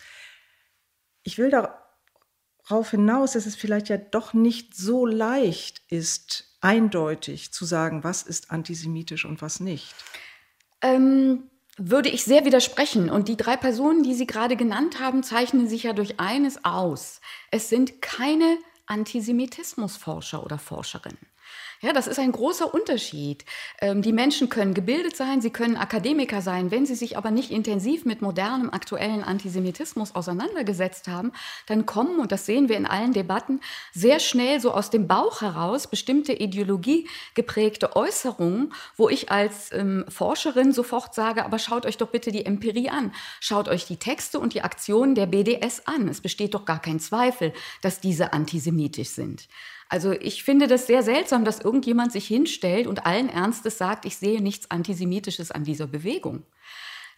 [1.21, 7.65] Ich will darauf hinaus, dass es vielleicht ja doch nicht so leicht ist, eindeutig zu
[7.65, 9.93] sagen, was ist antisemitisch und was nicht.
[10.81, 11.43] Ähm,
[11.77, 13.09] würde ich sehr widersprechen.
[13.09, 17.21] Und die drei Personen, die Sie gerade genannt haben, zeichnen sich ja durch eines aus.
[17.51, 21.19] Es sind keine Antisemitismusforscher oder Forscherinnen.
[21.79, 23.45] Ja, das ist ein großer Unterschied.
[23.81, 26.71] Ähm, die Menschen können gebildet sein, sie können Akademiker sein.
[26.71, 31.31] Wenn sie sich aber nicht intensiv mit modernem, aktuellen Antisemitismus auseinandergesetzt haben,
[31.67, 33.61] dann kommen, und das sehen wir in allen Debatten,
[33.93, 40.71] sehr schnell so aus dem Bauch heraus bestimmte ideologiegeprägte Äußerungen, wo ich als ähm, Forscherin
[40.71, 43.13] sofort sage, aber schaut euch doch bitte die Empirie an.
[43.39, 46.07] Schaut euch die Texte und die Aktionen der BDS an.
[46.07, 49.47] Es besteht doch gar kein Zweifel, dass diese antisemitisch sind.
[49.89, 54.17] Also ich finde das sehr seltsam, dass irgendjemand sich hinstellt und allen Ernstes sagt, ich
[54.17, 56.43] sehe nichts Antisemitisches an dieser Bewegung.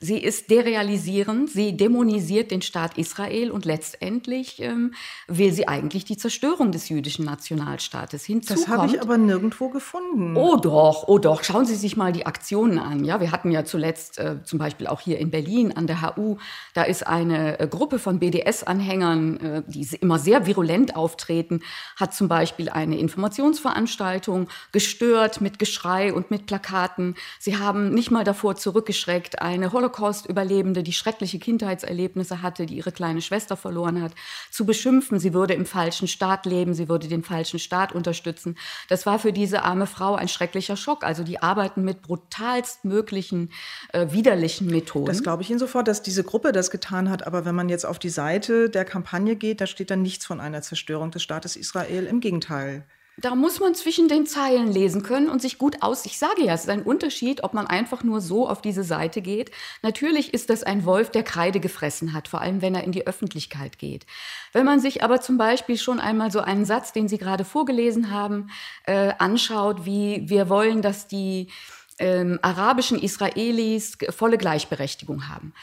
[0.02, 4.94] Sie ist derealisierend, sie dämonisiert den Staat Israel und letztendlich ähm,
[5.28, 8.24] will sie eigentlich die Zerstörung des jüdischen Nationalstaates.
[8.24, 10.38] Hinzu das habe ich aber nirgendwo gefunden.
[10.38, 11.44] Oh doch, oh doch.
[11.44, 13.04] Schauen Sie sich mal die Aktionen an.
[13.04, 16.38] Ja, wir hatten ja zuletzt äh, zum Beispiel auch hier in Berlin an der HU,
[16.74, 21.60] da ist eine äh, Gruppe von BDS-Anhängern, äh, die immer sehr virulent auftreten,
[21.98, 27.16] hat zum Beispiel eine Informationsveranstaltung gestört mit Geschrei und mit Plakaten.
[27.38, 32.92] Sie haben nicht mal davor zurückgeschreckt, eine Holocaust Holocaust-Überlebende, die schreckliche Kindheitserlebnisse hatte, die ihre
[32.92, 34.14] kleine Schwester verloren hat,
[34.52, 38.56] zu beschimpfen, sie würde im falschen Staat leben, sie würde den falschen Staat unterstützen.
[38.88, 41.04] Das war für diese arme Frau ein schrecklicher Schock.
[41.04, 43.52] Also die arbeiten mit brutalst möglichen
[43.94, 45.08] äh, widerlichen Methoden.
[45.08, 47.26] Das glaube ich Ihnen sofort, dass diese Gruppe das getan hat.
[47.26, 50.40] Aber wenn man jetzt auf die Seite der Kampagne geht, da steht dann nichts von
[50.40, 52.06] einer Zerstörung des Staates Israel.
[52.06, 52.86] Im Gegenteil.
[53.22, 56.06] Da muss man zwischen den Zeilen lesen können und sich gut aus.
[56.06, 59.22] Ich sage ja, es ist ein Unterschied, ob man einfach nur so auf diese Seite
[59.22, 59.52] geht.
[59.82, 63.08] Natürlich ist das ein Wolf, der Kreide gefressen hat, vor allem wenn er in die
[63.08, 64.06] Öffentlichkeit geht.
[64.54, 68.12] Wenn man sich aber zum Beispiel schon einmal so einen Satz, den Sie gerade vorgelesen
[68.12, 68.52] haben,
[68.86, 71.50] äh, anschaut, wie wir wollen, dass die
[71.98, 75.54] ähm, arabischen Israelis volle Gleichberechtigung haben.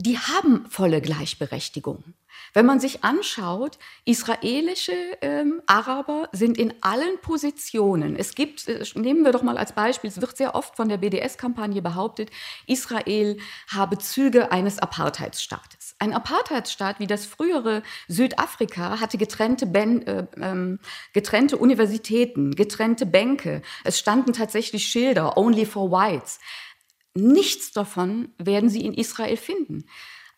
[0.00, 2.04] Die haben volle Gleichberechtigung.
[2.54, 8.16] Wenn man sich anschaut, israelische ähm, Araber sind in allen Positionen.
[8.16, 10.98] Es gibt, äh, nehmen wir doch mal als Beispiel, es wird sehr oft von der
[10.98, 12.30] BDS-Kampagne behauptet,
[12.66, 15.94] Israel habe Züge eines Apartheidsstaates.
[15.98, 20.78] Ein Apartheidsstaat wie das frühere Südafrika hatte getrennte, ben, äh, ähm,
[21.12, 23.62] getrennte Universitäten, getrennte Bänke.
[23.84, 26.38] Es standen tatsächlich Schilder, only for whites.
[27.14, 29.86] Nichts davon werden Sie in Israel finden.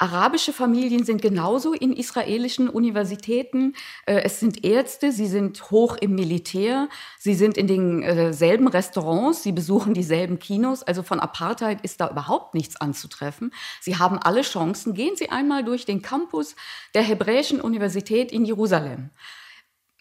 [0.02, 3.74] Arabische Familien sind genauso in israelischen Universitäten.
[4.06, 9.42] Äh, es sind Ärzte, sie sind hoch im Militär, sie sind in denselben äh, Restaurants,
[9.42, 10.82] sie besuchen dieselben Kinos.
[10.82, 13.52] Also von Apartheid ist da überhaupt nichts anzutreffen.
[13.82, 14.94] Sie haben alle Chancen.
[14.94, 16.56] Gehen Sie einmal durch den Campus
[16.94, 19.10] der Hebräischen Universität in Jerusalem.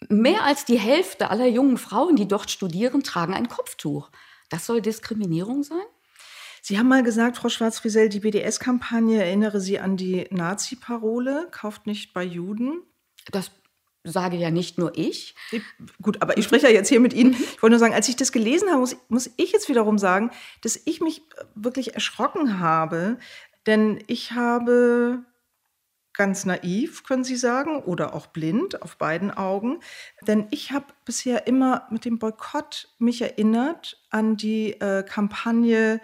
[0.08, 4.08] Mehr als die Hälfte aller jungen Frauen, die dort studieren, tragen ein Kopftuch.
[4.48, 5.84] Das soll Diskriminierung sein?
[6.62, 12.12] Sie haben mal gesagt, Frau Schwarz-Friesel, die BDS-Kampagne erinnere Sie an die Nazi-Parole, kauft nicht
[12.12, 12.82] bei Juden.
[13.30, 13.50] Das
[14.04, 15.34] sage ja nicht nur ich.
[16.00, 17.34] Gut, aber ich spreche ja jetzt hier mit Ihnen.
[17.40, 20.30] Ich wollte nur sagen, als ich das gelesen habe, muss, muss ich jetzt wiederum sagen,
[20.62, 21.22] dass ich mich
[21.54, 23.18] wirklich erschrocken habe,
[23.66, 25.24] denn ich habe
[26.14, 29.80] ganz naiv, können Sie sagen, oder auch blind auf beiden Augen.
[30.26, 36.00] Denn ich habe bisher immer mit dem Boykott mich erinnert an die äh, Kampagne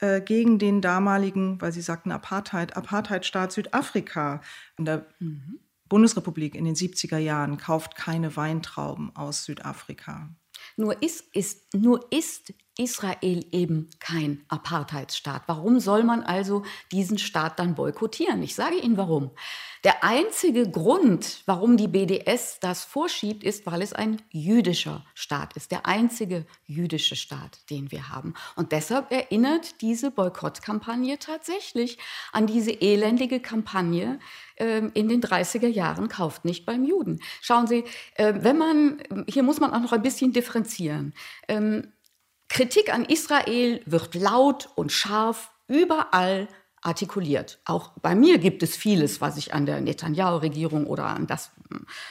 [0.00, 4.40] äh, gegen den damaligen, weil Sie sagten Apartheid, Apartheidstaat Südafrika
[4.76, 5.60] in der mhm.
[5.88, 10.28] Bundesrepublik in den 70er Jahren kauft keine Weintrauben aus Südafrika.
[10.76, 15.42] Nur ist, ist, nur ist Israel eben kein Apartheidsstaat.
[15.46, 16.62] Warum soll man also
[16.92, 18.42] diesen Staat dann boykottieren?
[18.42, 19.32] Ich sage Ihnen warum.
[19.84, 25.70] Der einzige Grund, warum die BDS das vorschiebt, ist, weil es ein jüdischer Staat ist.
[25.70, 28.34] Der einzige jüdische Staat, den wir haben.
[28.56, 31.98] Und deshalb erinnert diese Boykottkampagne tatsächlich
[32.32, 34.18] an diese elendige Kampagne
[34.56, 37.20] ähm, in den 30er Jahren kauft nicht beim Juden.
[37.40, 41.14] Schauen Sie, äh, wenn man, hier muss man auch noch ein bisschen differenzieren.
[41.48, 41.92] Ähm,
[42.48, 46.48] Kritik an Israel wird laut und scharf überall
[46.82, 47.58] artikuliert.
[47.64, 51.50] Auch bei mir gibt es vieles, was ich an der Netanyahu-Regierung oder an, das,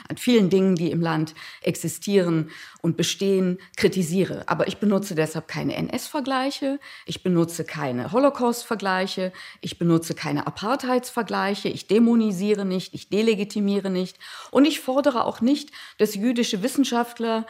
[0.07, 4.43] an vielen Dingen, die im Land existieren und bestehen, kritisiere.
[4.47, 11.87] Aber ich benutze deshalb keine NS-Vergleiche, ich benutze keine Holocaust-Vergleiche, ich benutze keine Apartheidsvergleiche, ich
[11.87, 14.19] dämonisiere nicht, ich delegitimiere nicht
[14.51, 17.45] und ich fordere auch nicht, dass jüdische Wissenschaftler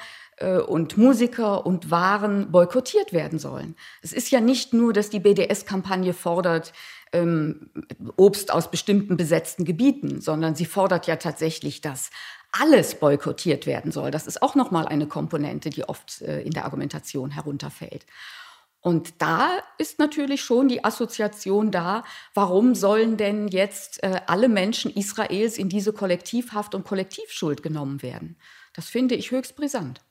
[0.46, 3.76] und Musiker und Waren boykottiert werden sollen.
[4.02, 6.74] Es ist ja nicht nur, dass die BDS-Kampagne fordert,
[7.14, 7.72] ähm,
[8.18, 12.12] Obst aus bestimmten besetzten Gebieten, sondern sie fordert ja tatsächlich, dass
[12.52, 14.12] alles boykottiert werden soll.
[14.12, 18.06] Das ist auch noch mal eine Komponente, die oft äh, in der Argumentation herunterfällt.
[18.80, 24.92] Und da ist natürlich schon die Assoziation da, warum sollen denn jetzt äh, alle Menschen
[24.92, 28.38] Israels in diese Kollektivhaft und Kollektivschuld genommen werden?
[28.74, 30.02] Das finde ich höchst brisant.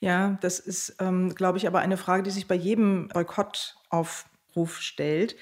[0.00, 5.36] Ja, das ist, ähm, glaube ich, aber eine Frage, die sich bei jedem Boykottaufruf stellt.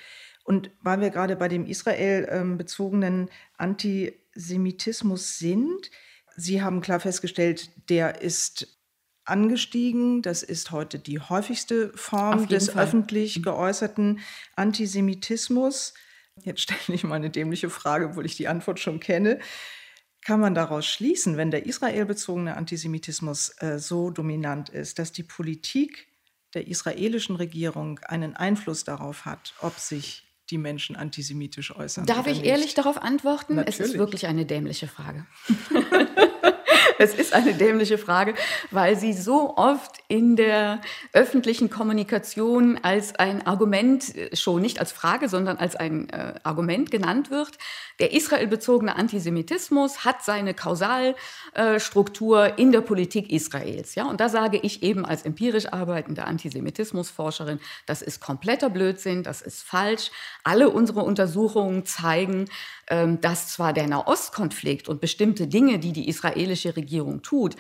[0.45, 5.91] Und weil wir gerade bei dem Israel-bezogenen ähm, Antisemitismus sind,
[6.37, 8.79] Sie haben klar festgestellt, der ist
[9.25, 10.23] angestiegen.
[10.23, 12.85] Das ist heute die häufigste Form des Fall.
[12.85, 13.43] öffentlich mhm.
[13.43, 14.21] geäußerten
[14.57, 15.95] Antisemitismus.
[16.43, 19.39] Jetzt stelle ich mal eine dämliche Frage, obwohl ich die Antwort schon kenne.
[20.25, 26.07] Kann man daraus schließen, wenn der israelbezogene Antisemitismus äh, so dominant ist, dass die Politik
[26.55, 32.07] der israelischen Regierung einen Einfluss darauf hat, ob sich die Menschen antisemitisch äußern?
[32.07, 32.47] Darf ich nicht?
[32.47, 33.57] ehrlich darauf antworten?
[33.57, 33.81] Natürlich.
[33.81, 35.27] Es ist wirklich eine dämliche Frage.
[36.99, 38.35] es ist eine dämliche Frage,
[38.71, 40.81] weil sie so oft in der
[41.13, 46.91] öffentlichen Kommunikation als ein Argument, äh, schon nicht als Frage, sondern als ein äh, Argument
[46.91, 47.59] genannt wird.
[48.01, 53.95] Der israelbezogene Antisemitismus hat seine Kausalstruktur in der Politik Israels.
[53.95, 54.07] Ja?
[54.07, 59.63] Und da sage ich eben als empirisch arbeitende Antisemitismusforscherin, das ist kompletter Blödsinn, das ist
[59.63, 60.11] falsch.
[60.43, 62.47] Alle unsere Untersuchungen zeigen,
[62.89, 67.55] ähm, dass zwar der Nahostkonflikt und bestimmte Dinge, die die israelische Regierung tut,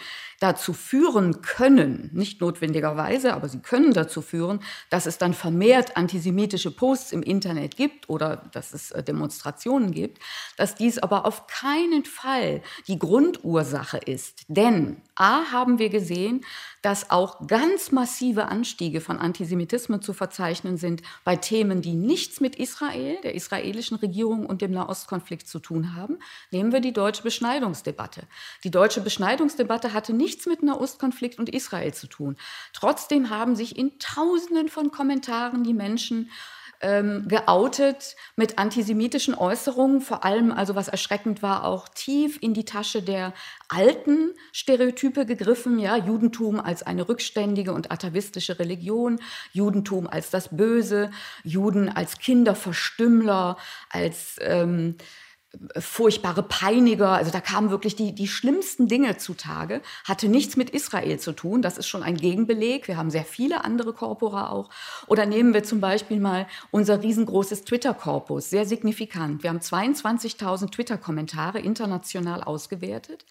[0.44, 6.70] dazu führen können, nicht notwendigerweise, aber sie können dazu führen, dass es dann vermehrt antisemitische
[6.70, 10.18] Posts im Internet gibt oder dass es äh, Demonstrationen gibt,
[10.58, 14.42] dass dies aber auf keinen Fall die Grundursache ist.
[14.48, 16.44] Denn A haben wir gesehen,
[16.82, 22.56] dass auch ganz massive Anstiege von Antisemitismus zu verzeichnen sind bei Themen, die nichts mit
[22.56, 26.18] Israel, der israelischen Regierung und dem Nahostkonflikt zu tun haben.
[26.50, 28.26] Nehmen wir die deutsche Beschneidungsdebatte.
[28.64, 32.36] Die deutsche Beschneidungsdebatte hatte nicht nichts mit Nahostkonflikt und Israel zu tun.
[32.72, 36.28] Trotzdem haben sich in Tausenden von Kommentaren die Menschen
[36.80, 42.64] ähm, geoutet mit antisemitischen Äußerungen, vor allem, also was erschreckend war, auch tief in die
[42.64, 43.32] Tasche der
[43.68, 49.20] alten Stereotype gegriffen, ja, Judentum als eine rückständige und atavistische Religion,
[49.52, 51.12] Judentum als das Böse,
[51.44, 53.56] Juden als Kinderverstümmler,
[53.88, 54.96] als ähm,
[55.78, 61.18] furchtbare Peiniger, also da kamen wirklich die, die schlimmsten Dinge zutage, hatte nichts mit Israel
[61.18, 64.70] zu tun, das ist schon ein Gegenbeleg, wir haben sehr viele andere Korpora auch.
[65.06, 69.42] Oder nehmen wir zum Beispiel mal unser riesengroßes Twitter-Korpus, sehr signifikant.
[69.42, 73.24] Wir haben 22.000 Twitter-Kommentare international ausgewertet.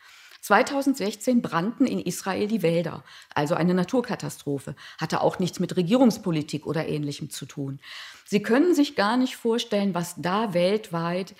[0.43, 6.85] 2016 brannten in Israel die Wälder, also eine Naturkatastrophe, hatte auch nichts mit Regierungspolitik oder
[6.85, 7.79] ähnlichem zu tun.
[8.25, 11.33] Sie können sich gar nicht vorstellen, was da weltweit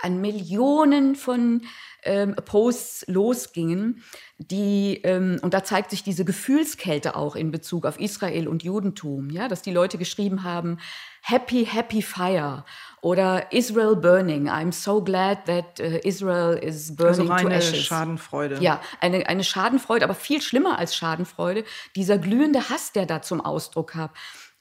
[0.00, 1.62] an Millionen von
[2.04, 4.02] ähm, Posts losgingen,
[4.38, 9.30] die, ähm, und da zeigt sich diese Gefühlskälte auch in Bezug auf Israel und Judentum,
[9.30, 10.78] ja, dass die Leute geschrieben haben,
[11.22, 12.64] Happy, Happy Fire
[13.00, 14.48] oder Israel Burning.
[14.48, 17.84] I'm so glad that uh, Israel is burning also to ashes.
[17.84, 18.58] Schadenfreude.
[18.60, 21.64] Ja, eine, eine Schadenfreude, aber viel schlimmer als Schadenfreude,
[21.94, 24.10] dieser glühende Hass, der da zum Ausdruck kam.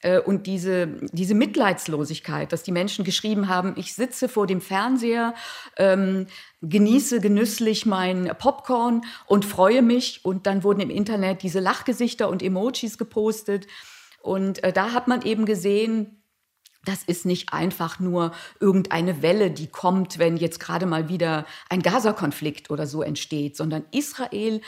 [0.01, 5.33] Äh, und diese, diese Mitleidslosigkeit, dass die Menschen geschrieben haben, ich sitze vor dem Fernseher,
[5.77, 6.27] ähm,
[6.61, 10.23] genieße genüsslich mein Popcorn und freue mich.
[10.23, 13.67] Und dann wurden im Internet diese Lachgesichter und Emojis gepostet.
[14.21, 16.17] Und äh, da hat man eben gesehen,
[16.83, 21.83] das ist nicht einfach nur irgendeine Welle, die kommt, wenn jetzt gerade mal wieder ein
[21.83, 24.61] Gaza-Konflikt oder so entsteht, sondern Israel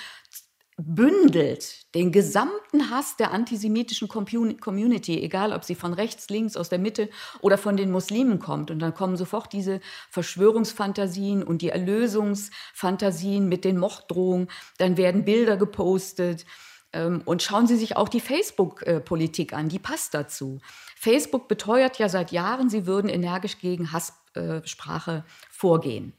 [0.77, 6.79] bündelt den gesamten Hass der antisemitischen Community, egal ob sie von rechts, links, aus der
[6.79, 7.09] Mitte
[7.41, 8.71] oder von den Muslimen kommt.
[8.71, 14.49] Und dann kommen sofort diese Verschwörungsfantasien und die Erlösungsfantasien mit den Morddrohungen.
[14.77, 16.45] Dann werden Bilder gepostet.
[16.91, 20.59] Ähm, und schauen Sie sich auch die Facebook-Politik an, die passt dazu.
[20.95, 26.13] Facebook beteuert ja seit Jahren, sie würden energisch gegen Hasssprache vorgehen.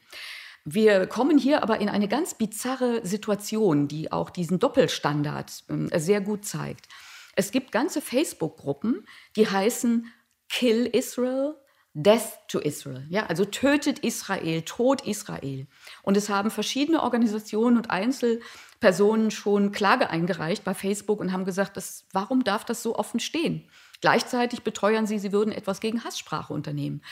[0.64, 6.22] Wir kommen hier aber in eine ganz bizarre Situation, die auch diesen Doppelstandard äh, sehr
[6.22, 6.88] gut zeigt.
[7.36, 9.06] Es gibt ganze Facebook-Gruppen,
[9.36, 10.06] die heißen
[10.48, 11.54] Kill Israel,
[11.92, 13.06] Death to Israel.
[13.08, 15.66] Ja, also tötet Israel, Tod Israel.
[16.02, 21.76] Und es haben verschiedene Organisationen und Einzelpersonen schon Klage eingereicht bei Facebook und haben gesagt,
[21.76, 23.68] das, warum darf das so offen stehen?
[24.00, 27.02] Gleichzeitig beteuern sie, sie würden etwas gegen Hasssprache unternehmen.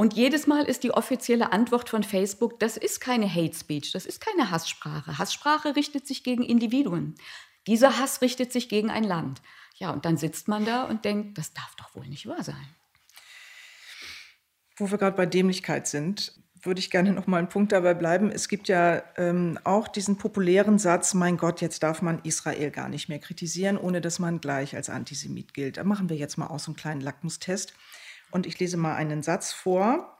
[0.00, 4.06] Und jedes Mal ist die offizielle Antwort von Facebook, das ist keine Hate Speech, das
[4.06, 5.18] ist keine Hasssprache.
[5.18, 7.16] Hasssprache richtet sich gegen Individuen.
[7.66, 9.42] Dieser Hass richtet sich gegen ein Land.
[9.74, 12.66] Ja, und dann sitzt man da und denkt, das darf doch wohl nicht wahr sein.
[14.78, 16.32] Wo wir gerade bei Dämlichkeit sind,
[16.62, 18.30] würde ich gerne noch mal einen Punkt dabei bleiben.
[18.30, 22.88] Es gibt ja ähm, auch diesen populären Satz, mein Gott, jetzt darf man Israel gar
[22.88, 25.76] nicht mehr kritisieren, ohne dass man gleich als Antisemit gilt.
[25.76, 27.74] Da machen wir jetzt mal auch so einen kleinen Lackmustest.
[28.30, 30.18] Und ich lese mal einen Satz vor.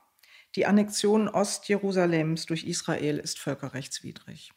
[0.55, 4.51] Die Annexion Ostjerusalems durch Israel ist völkerrechtswidrig.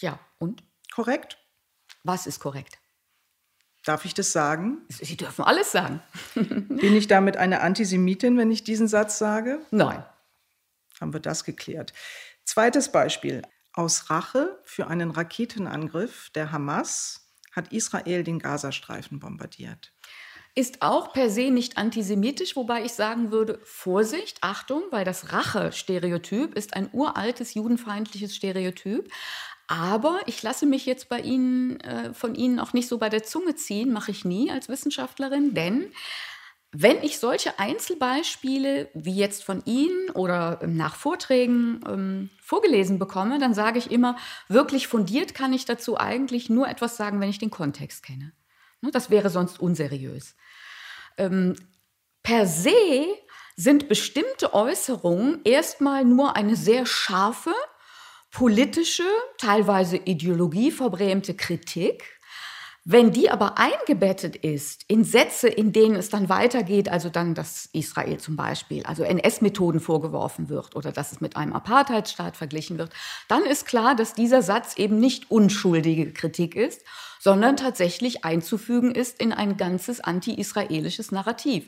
[0.00, 0.64] Ja, und?
[0.92, 1.38] Korrekt?
[2.02, 2.78] Was ist korrekt?
[3.84, 4.78] Darf ich das sagen?
[4.88, 6.02] Sie dürfen alles sagen.
[6.34, 9.60] Bin ich damit eine Antisemitin, wenn ich diesen Satz sage?
[9.70, 10.04] Nein.
[11.00, 11.92] Haben wir das geklärt.
[12.44, 13.42] Zweites Beispiel.
[13.72, 19.92] Aus Rache für einen Raketenangriff der Hamas hat Israel den Gazastreifen bombardiert
[20.56, 26.54] ist auch per se nicht antisemitisch, wobei ich sagen würde, Vorsicht, Achtung, weil das Rache-Stereotyp
[26.54, 29.12] ist ein uraltes judenfeindliches Stereotyp.
[29.68, 33.22] Aber ich lasse mich jetzt bei Ihnen, äh, von Ihnen auch nicht so bei der
[33.22, 35.92] Zunge ziehen, mache ich nie als Wissenschaftlerin, denn
[36.72, 43.38] wenn ich solche Einzelbeispiele wie jetzt von Ihnen oder ähm, nach Vorträgen ähm, vorgelesen bekomme,
[43.38, 44.16] dann sage ich immer,
[44.48, 48.32] wirklich fundiert kann ich dazu eigentlich nur etwas sagen, wenn ich den Kontext kenne.
[48.82, 50.36] Ne, das wäre sonst unseriös.
[51.16, 51.56] Ähm,
[52.22, 53.06] per se
[53.56, 57.54] sind bestimmte Äußerungen erstmal nur eine sehr scharfe,
[58.30, 59.04] politische,
[59.38, 62.15] teilweise ideologieverbrämte Kritik.
[62.88, 67.68] Wenn die aber eingebettet ist in Sätze, in denen es dann weitergeht, also dann, dass
[67.72, 72.92] Israel zum Beispiel, also NS-Methoden vorgeworfen wird oder dass es mit einem Apartheidsstaat verglichen wird,
[73.26, 76.82] dann ist klar, dass dieser Satz eben nicht unschuldige Kritik ist,
[77.18, 81.66] sondern tatsächlich einzufügen ist in ein ganzes anti-israelisches Narrativ.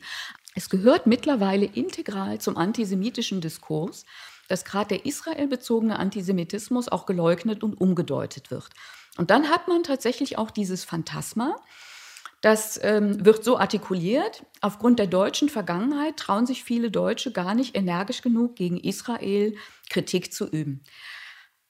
[0.54, 4.04] Es gehört mittlerweile integral zum antisemitischen Diskurs,
[4.46, 8.70] dass gerade der israelbezogene Antisemitismus auch geleugnet und umgedeutet wird.
[9.18, 11.56] Und dann hat man tatsächlich auch dieses Phantasma,
[12.40, 14.44] das ähm, wird so artikuliert.
[14.60, 19.56] Aufgrund der deutschen Vergangenheit trauen sich viele Deutsche gar nicht energisch genug gegen Israel
[19.90, 20.84] Kritik zu üben.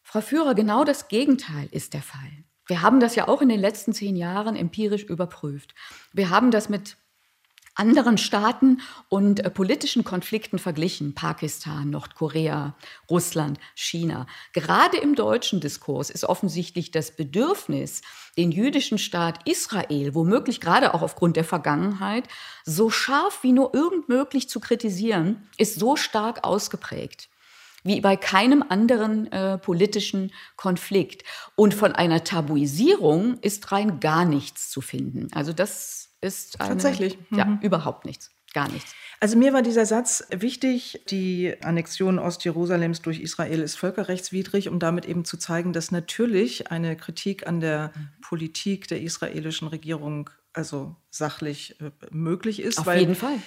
[0.02, 2.44] Frau Führer, genau das Gegenteil ist der Fall.
[2.66, 5.74] Wir haben das ja auch in den letzten zehn Jahren empirisch überprüft.
[6.12, 6.98] Wir haben das mit
[7.78, 11.14] anderen Staaten und äh, politischen Konflikten verglichen.
[11.14, 12.74] Pakistan, Nordkorea,
[13.08, 14.26] Russland, China.
[14.52, 18.02] Gerade im deutschen Diskurs ist offensichtlich das Bedürfnis,
[18.36, 22.24] den jüdischen Staat Israel, womöglich gerade auch aufgrund der Vergangenheit,
[22.64, 27.28] so scharf wie nur irgend möglich zu kritisieren, ist so stark ausgeprägt
[27.84, 31.22] wie bei keinem anderen äh, politischen Konflikt.
[31.54, 35.28] Und von einer Tabuisierung ist rein gar nichts zu finden.
[35.32, 37.18] Also das ist eine, Tatsächlich.
[37.30, 37.60] Ja, mhm.
[37.60, 38.30] überhaupt nichts.
[38.54, 38.94] Gar nichts.
[39.20, 45.06] Also mir war dieser Satz wichtig, die Annexion Ostjerusalems durch Israel ist völkerrechtswidrig, um damit
[45.06, 47.92] eben zu zeigen, dass natürlich eine Kritik an der
[48.22, 52.78] Politik der israelischen Regierung also sachlich äh, möglich ist.
[52.78, 53.38] Auf jeden Fall.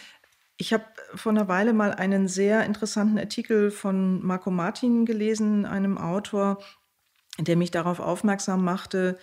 [0.58, 5.98] Ich habe vor einer Weile mal einen sehr interessanten Artikel von Marco Martin gelesen, einem
[5.98, 6.62] Autor,
[7.40, 9.18] der mich darauf aufmerksam machte,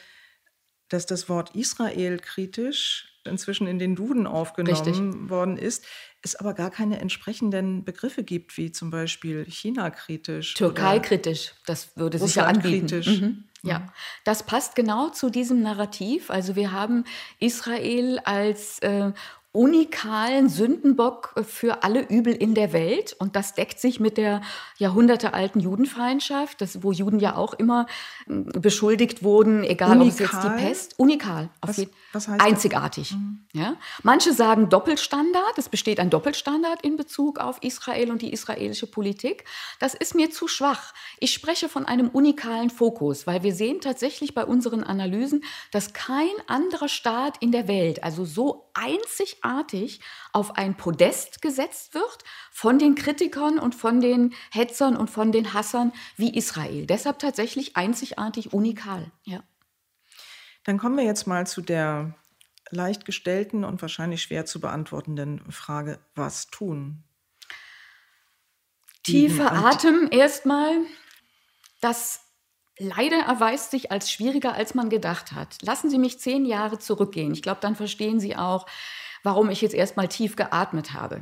[0.89, 5.31] dass das Wort Israel kritisch inzwischen in den Duden aufgenommen Richtig.
[5.31, 5.85] worden ist,
[6.22, 10.55] es aber gar keine entsprechenden Begriffe gibt, wie zum Beispiel China-kritisch.
[10.55, 13.03] Türkei-kritisch, das würde sich ja anbieten.
[13.07, 13.45] Mhm.
[13.62, 13.91] Ja, mhm.
[14.24, 16.31] das passt genau zu diesem Narrativ.
[16.31, 17.05] Also wir haben
[17.41, 19.12] Israel als äh,
[19.53, 23.17] unikalen Sündenbock für alle Übel in der Welt.
[23.19, 24.43] Und das deckt sich mit der
[24.77, 27.87] jahrhundertealten Judenfeindschaft, das, wo Juden ja auch immer
[28.27, 30.07] hm, beschuldigt wurden, egal Unikal?
[30.07, 30.95] ob es jetzt die Pest.
[30.99, 31.49] Unikal.
[31.63, 33.13] Was, was heißt einzigartig.
[33.13, 33.47] Mhm.
[33.55, 33.77] Ja?
[34.03, 35.57] Manche sagen Doppelstandard.
[35.57, 39.45] Es besteht ein Doppelstandard in Bezug auf Israel und die israelische Politik.
[39.81, 40.93] Das ist mir zu schwach.
[41.21, 45.43] Ich spreche von einem unikalen Fokus, weil wir sehen tatsächlich bei unseren Analysen,
[45.73, 50.01] dass kein anderer Staat in der Welt, also so einzigartig einzigartig
[50.32, 55.55] auf ein Podest gesetzt wird von den Kritikern und von den Hetzern und von den
[55.55, 56.86] Hassern wie Israel.
[56.86, 59.11] Deshalb tatsächlich einzigartig unikal.
[59.24, 59.43] Ja.
[60.64, 62.14] Dann kommen wir jetzt mal zu der
[62.70, 67.03] leicht gestellten und wahrscheinlich schwer zu beantwortenden Frage, was tun?
[69.03, 70.76] Tiefer Atem erstmal.
[71.80, 72.20] Das
[72.78, 75.62] leider erweist sich als schwieriger, als man gedacht hat.
[75.62, 77.32] Lassen Sie mich zehn Jahre zurückgehen.
[77.32, 78.66] Ich glaube, dann verstehen Sie auch,
[79.29, 81.20] warum ich jetzt erstmal tief geatmet habe.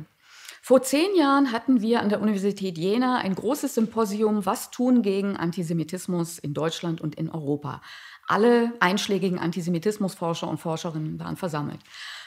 [0.61, 5.35] Vor zehn Jahren hatten wir an der Universität Jena ein großes Symposium, was tun gegen
[5.35, 7.81] Antisemitismus in Deutschland und in Europa.
[8.25, 11.81] Alle einschlägigen Antisemitismusforscher und Forscherinnen waren versammelt.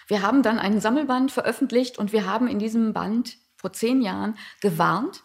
[0.07, 4.37] Wir haben dann einen Sammelband veröffentlicht und wir haben in diesem Band vor zehn Jahren
[4.61, 5.23] gewarnt.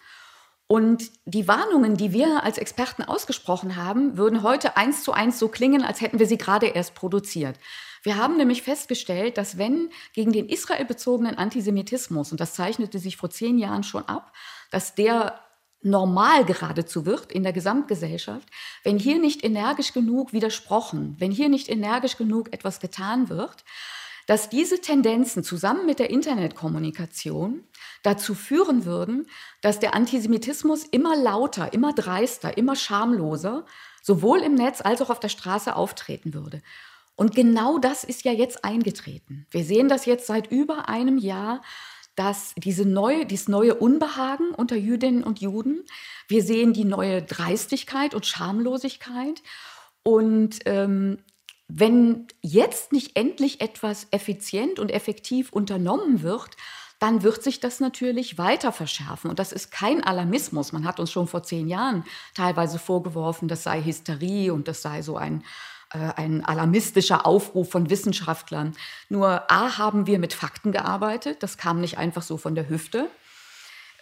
[0.67, 5.49] Und die Warnungen, die wir als Experten ausgesprochen haben, würden heute eins zu eins so
[5.49, 7.59] klingen, als hätten wir sie gerade erst produziert.
[8.05, 13.31] Wir haben nämlich festgestellt, dass wenn gegen den israelbezogenen Antisemitismus, und das zeichnete sich vor
[13.31, 14.31] zehn Jahren schon ab,
[14.69, 15.39] dass der
[15.81, 18.47] normal geradezu wird in der Gesamtgesellschaft,
[18.83, 23.65] wenn hier nicht energisch genug widersprochen, wenn hier nicht energisch genug etwas getan wird,
[24.27, 27.63] dass diese Tendenzen zusammen mit der Internetkommunikation
[28.03, 29.27] dazu führen würden,
[29.61, 33.65] dass der Antisemitismus immer lauter, immer dreister, immer schamloser
[34.03, 36.61] sowohl im Netz als auch auf der Straße auftreten würde.
[37.15, 39.47] Und genau das ist ja jetzt eingetreten.
[39.49, 41.61] Wir sehen das jetzt seit über einem Jahr,
[42.15, 45.83] dass diese neue, dieses neue Unbehagen unter Jüdinnen und Juden,
[46.27, 49.41] wir sehen die neue Dreistigkeit und Schamlosigkeit.
[50.03, 51.19] Und ähm,
[51.67, 56.51] wenn jetzt nicht endlich etwas effizient und effektiv unternommen wird,
[56.99, 59.29] dann wird sich das natürlich weiter verschärfen.
[59.29, 60.71] Und das ist kein Alarmismus.
[60.71, 65.01] Man hat uns schon vor zehn Jahren teilweise vorgeworfen, das sei Hysterie und das sei
[65.01, 65.43] so ein
[66.15, 68.73] ein alarmistischer Aufruf von Wissenschaftlern.
[69.09, 73.09] Nur A haben wir mit Fakten gearbeitet, das kam nicht einfach so von der Hüfte.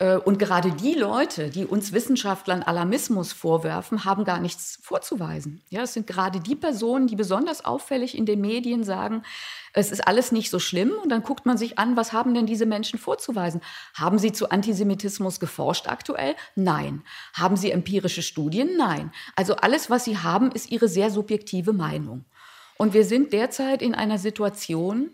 [0.04, 5.62] Äh, und gerade die Leute, die uns Wissenschaftlern Alarmismus vorwerfen, haben gar nichts vorzuweisen.
[5.70, 9.24] Ja, es sind gerade die Personen, die besonders auffällig in den Medien sagen,
[9.72, 10.92] es ist alles nicht so schlimm.
[11.02, 13.62] Und dann guckt man sich an, was haben denn diese Menschen vorzuweisen?
[13.94, 16.36] Haben sie zu Antisemitismus geforscht aktuell?
[16.56, 17.04] Nein.
[17.34, 18.76] Haben sie empirische Studien?
[18.78, 19.12] Nein.
[19.36, 22.26] Also alles, was sie haben, ist ihre sehr subjektive Meinung.
[22.78, 25.12] Und wir sind derzeit in einer Situation,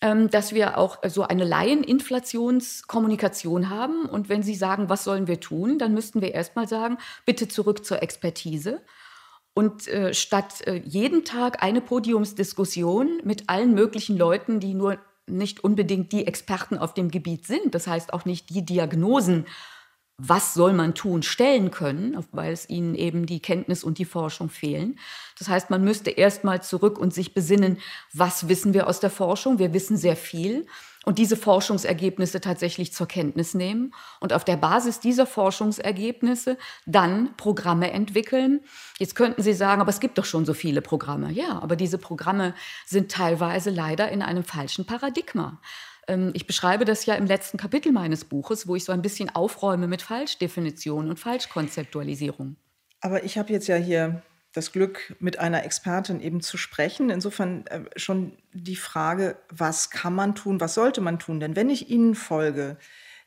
[0.00, 4.04] dass wir auch so eine Laieninflationskommunikation haben.
[4.04, 7.82] Und wenn Sie sagen, was sollen wir tun, dann müssten wir erstmal sagen, bitte zurück
[7.84, 8.82] zur Expertise.
[9.54, 15.64] Und äh, statt äh, jeden Tag eine Podiumsdiskussion mit allen möglichen Leuten, die nur nicht
[15.64, 19.46] unbedingt die Experten auf dem Gebiet sind, das heißt auch nicht die Diagnosen
[20.18, 24.48] was soll man tun, stellen können, weil es ihnen eben die Kenntnis und die Forschung
[24.48, 24.98] fehlen.
[25.38, 27.78] Das heißt, man müsste erst mal zurück und sich besinnen,
[28.14, 29.58] was wissen wir aus der Forschung?
[29.58, 30.66] Wir wissen sehr viel.
[31.06, 37.92] und diese Forschungsergebnisse tatsächlich zur Kenntnis nehmen und auf der Basis dieser Forschungsergebnisse dann Programme
[37.92, 38.60] entwickeln.
[38.98, 41.30] Jetzt könnten Sie sagen, aber es gibt doch schon so viele Programme.
[41.30, 42.54] Ja, aber diese Programme
[42.86, 45.60] sind teilweise leider in einem falschen Paradigma.
[46.06, 49.34] Ähm, ich beschreibe das ja im letzten Kapitel meines Buches, wo ich so ein bisschen
[49.34, 52.56] aufräume mit Falschdefinition und Falschkonzeptualisierung.
[53.00, 57.10] Aber ich habe jetzt ja hier das Glück, mit einer Expertin eben zu sprechen.
[57.10, 61.40] Insofern äh, schon die Frage, was kann man tun, was sollte man tun?
[61.40, 62.78] Denn wenn ich Ihnen folge,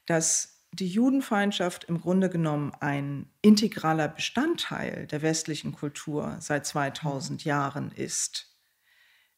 [0.07, 7.91] dass die Judenfeindschaft im Grunde genommen ein integraler Bestandteil der westlichen Kultur seit 2000 Jahren
[7.91, 8.55] ist,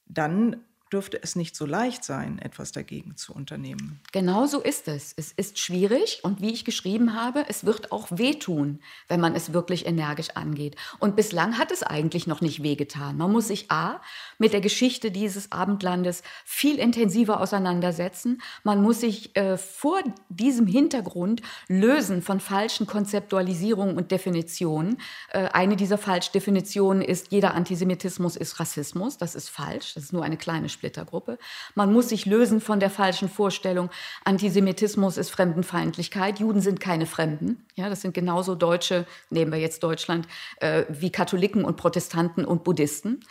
[0.06, 4.00] dann dürfte es nicht so leicht sein, etwas dagegen zu unternehmen.
[4.12, 5.14] Genau so ist es.
[5.16, 9.54] Es ist schwierig und wie ich geschrieben habe, es wird auch wehtun, wenn man es
[9.54, 10.76] wirklich energisch angeht.
[11.00, 13.18] Und bislang hat es eigentlich noch nicht wehgetan.
[13.18, 14.02] Man muss sich a
[14.38, 18.42] mit der Geschichte dieses Abendlandes viel intensiver auseinandersetzen.
[18.64, 24.98] Man muss sich äh, vor diesem Hintergrund lösen von falschen Konzeptualisierungen und Definitionen.
[25.30, 29.18] Äh, eine dieser Falschdefinitionen ist, jeder Antisemitismus ist Rassismus.
[29.18, 29.94] Das ist falsch.
[29.94, 31.38] Das ist nur eine kleine Splittergruppe.
[31.76, 33.92] Man muss sich lösen von der falschen Vorstellung,
[34.26, 36.40] Antisemitismus ist Fremdenfeindlichkeit.
[36.40, 37.64] Juden sind keine Fremden.
[37.76, 40.28] Ja, das sind genauso Deutsche, nehmen wir jetzt Deutschland,
[40.58, 43.24] äh, wie Katholiken und Protestanten und Buddhisten.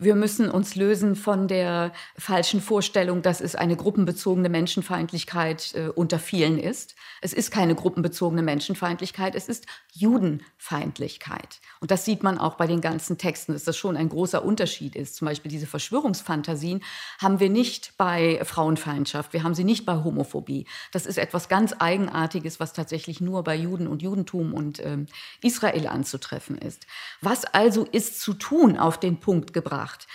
[0.00, 6.20] Wir müssen uns lösen von der falschen Vorstellung, dass es eine gruppenbezogene Menschenfeindlichkeit äh, unter
[6.20, 6.94] vielen ist.
[7.20, 11.58] Es ist keine gruppenbezogene Menschenfeindlichkeit, es ist Judenfeindlichkeit.
[11.80, 14.94] Und das sieht man auch bei den ganzen Texten, dass das schon ein großer Unterschied
[14.94, 15.16] ist.
[15.16, 16.84] Zum Beispiel diese Verschwörungsfantasien
[17.20, 20.66] haben wir nicht bei Frauenfeindschaft, wir haben sie nicht bei Homophobie.
[20.92, 25.06] Das ist etwas ganz Eigenartiges, was tatsächlich nur bei Juden und Judentum und ähm,
[25.42, 26.86] Israel anzutreffen ist.
[27.20, 29.87] Was also ist zu tun auf den Punkt gebracht?
[29.88, 30.06] Macht.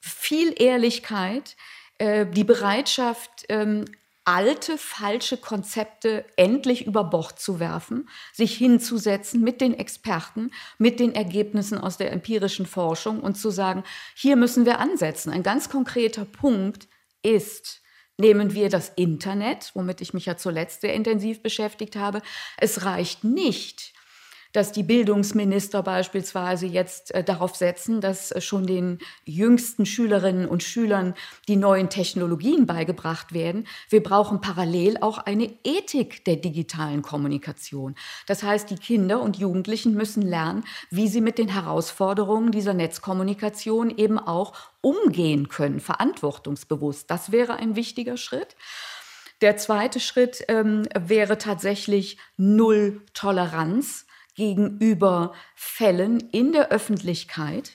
[0.00, 1.56] Viel Ehrlichkeit,
[1.98, 3.84] äh, die Bereitschaft, ähm,
[4.24, 11.14] alte, falsche Konzepte endlich über Bord zu werfen, sich hinzusetzen mit den Experten, mit den
[11.14, 13.82] Ergebnissen aus der empirischen Forschung und zu sagen,
[14.14, 15.32] hier müssen wir ansetzen.
[15.32, 16.86] Ein ganz konkreter Punkt
[17.22, 17.82] ist,
[18.16, 22.22] nehmen wir das Internet, womit ich mich ja zuletzt sehr intensiv beschäftigt habe.
[22.58, 23.92] Es reicht nicht,
[24.52, 30.62] dass die Bildungsminister beispielsweise jetzt äh, darauf setzen, dass äh, schon den jüngsten Schülerinnen und
[30.62, 31.14] Schülern
[31.48, 33.66] die neuen Technologien beigebracht werden.
[33.88, 37.94] Wir brauchen parallel auch eine Ethik der digitalen Kommunikation.
[38.26, 43.90] Das heißt, die Kinder und Jugendlichen müssen lernen, wie sie mit den Herausforderungen dieser Netzkommunikation
[43.90, 47.10] eben auch umgehen können, verantwortungsbewusst.
[47.10, 48.56] Das wäre ein wichtiger Schritt.
[49.40, 57.72] Der zweite Schritt ähm, wäre tatsächlich Null Toleranz gegenüber Fällen in der Öffentlichkeit.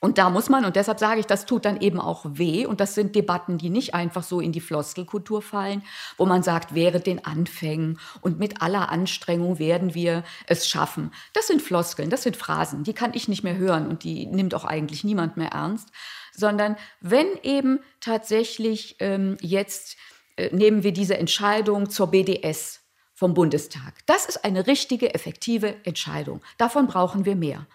[0.00, 2.66] Und da muss man, und deshalb sage ich, das tut dann eben auch weh.
[2.66, 5.82] Und das sind Debatten, die nicht einfach so in die Floskelkultur fallen,
[6.16, 11.10] wo man sagt, während den Anfängen und mit aller Anstrengung werden wir es schaffen.
[11.32, 14.54] Das sind Floskeln, das sind Phrasen, die kann ich nicht mehr hören und die nimmt
[14.54, 15.88] auch eigentlich niemand mehr ernst.
[16.32, 19.96] Sondern wenn eben tatsächlich ähm, jetzt
[20.36, 22.77] äh, nehmen wir diese Entscheidung zur BDS,
[23.18, 23.94] vom Bundestag.
[24.06, 26.40] Das ist eine richtige, effektive Entscheidung.
[26.56, 27.66] Davon brauchen wir mehr.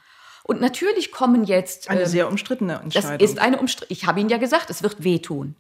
[0.44, 1.90] Und natürlich kommen jetzt.
[1.90, 3.18] Eine ähm, sehr umstrittene Entscheidung.
[3.20, 3.98] Das ist eine umstrittene.
[3.98, 5.58] Ich habe Ihnen ja gesagt, es wird wehtun.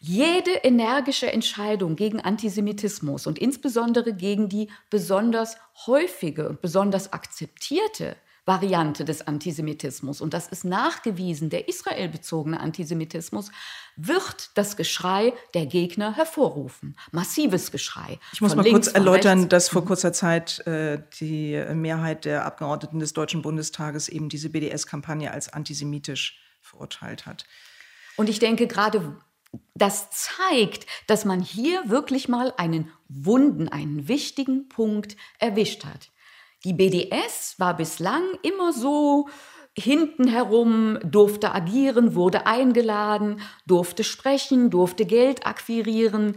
[0.00, 5.56] Jede energische Entscheidung gegen Antisemitismus und insbesondere gegen die besonders
[5.86, 13.50] häufige und besonders akzeptierte Variante des Antisemitismus, und das ist nachgewiesen, der israelbezogene Antisemitismus,
[13.96, 16.96] wird das Geschrei der Gegner hervorrufen.
[17.12, 18.18] Massives Geschrei.
[18.32, 23.12] Ich muss mal kurz erläutern, dass vor kurzer Zeit äh, die Mehrheit der Abgeordneten des
[23.12, 27.44] Deutschen Bundestages eben diese BDS-Kampagne als antisemitisch verurteilt hat.
[28.16, 29.16] Und ich denke, gerade
[29.74, 36.11] das zeigt, dass man hier wirklich mal einen wunden, einen wichtigen Punkt erwischt hat.
[36.64, 39.28] Die BDS war bislang immer so
[39.76, 46.36] hinten herum, durfte agieren, wurde eingeladen, durfte sprechen, durfte Geld akquirieren,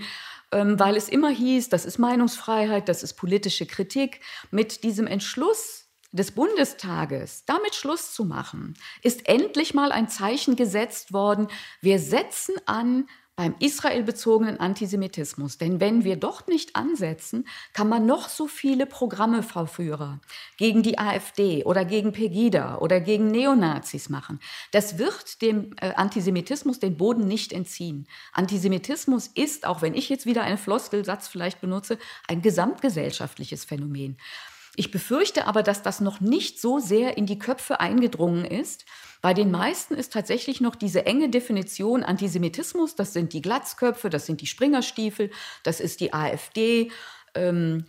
[0.51, 4.21] ähm, weil es immer hieß, das ist Meinungsfreiheit, das ist politische Kritik.
[4.51, 11.11] Mit diesem Entschluss des Bundestages, damit Schluss zu machen, ist endlich mal ein Zeichen gesetzt
[11.11, 11.47] worden.
[11.81, 15.57] Wir setzen an beim israelbezogenen Antisemitismus.
[15.57, 20.19] Denn wenn wir dort nicht ansetzen, kann man noch so viele Programme, Frau Führer,
[20.57, 24.39] gegen die AfD oder gegen Pegida oder gegen Neonazis machen.
[24.71, 28.07] Das wird dem äh, Antisemitismus den Boden nicht entziehen.
[28.31, 34.17] Antisemitismus ist, auch wenn ich jetzt wieder einen Floskelsatz vielleicht benutze, ein gesamtgesellschaftliches Phänomen.
[34.77, 38.85] Ich befürchte aber, dass das noch nicht so sehr in die Köpfe eingedrungen ist.
[39.21, 44.25] Bei den meisten ist tatsächlich noch diese enge Definition Antisemitismus, das sind die Glatzköpfe, das
[44.25, 45.31] sind die Springerstiefel,
[45.63, 46.91] das ist die AfD.
[47.33, 47.85] Ähm,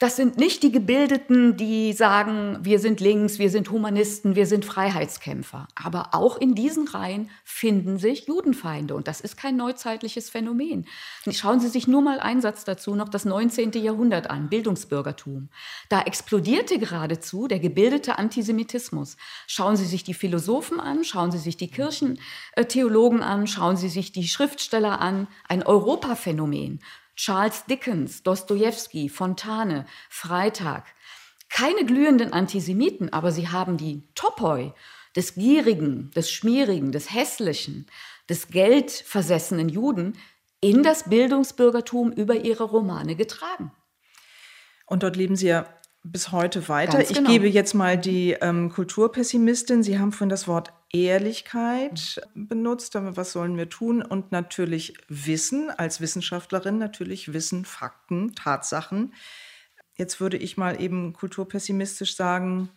[0.00, 4.64] das sind nicht die Gebildeten, die sagen, wir sind links, wir sind Humanisten, wir sind
[4.64, 5.68] Freiheitskämpfer.
[5.74, 8.94] Aber auch in diesen Reihen finden sich Judenfeinde.
[8.94, 10.86] Und das ist kein neuzeitliches Phänomen.
[11.30, 13.72] Schauen Sie sich nur mal einen Satz dazu, noch das 19.
[13.72, 15.50] Jahrhundert an, Bildungsbürgertum.
[15.90, 19.18] Da explodierte geradezu der gebildete Antisemitismus.
[19.46, 24.12] Schauen Sie sich die Philosophen an, schauen Sie sich die Kirchentheologen an, schauen Sie sich
[24.12, 25.28] die Schriftsteller an.
[25.46, 26.80] Ein Europaphänomen.
[27.20, 30.84] Charles Dickens, Dostoevsky, Fontane, Freitag.
[31.50, 34.72] Keine glühenden Antisemiten, aber sie haben die Topoi
[35.14, 37.86] des gierigen, des schmierigen, des hässlichen,
[38.30, 40.16] des geldversessenen Juden
[40.62, 43.70] in das Bildungsbürgertum über ihre Romane getragen.
[44.86, 45.66] Und dort leben Sie ja
[46.02, 47.02] bis heute weiter.
[47.04, 47.20] Genau.
[47.20, 49.82] Ich gebe jetzt mal die ähm, Kulturpessimistin.
[49.82, 52.94] Sie haben vorhin das Wort Ehrlichkeit benutzt.
[52.96, 54.02] Was sollen wir tun?
[54.02, 59.14] Und natürlich Wissen, als Wissenschaftlerin natürlich Wissen, Fakten, Tatsachen.
[59.94, 62.70] Jetzt würde ich mal eben kulturpessimistisch sagen,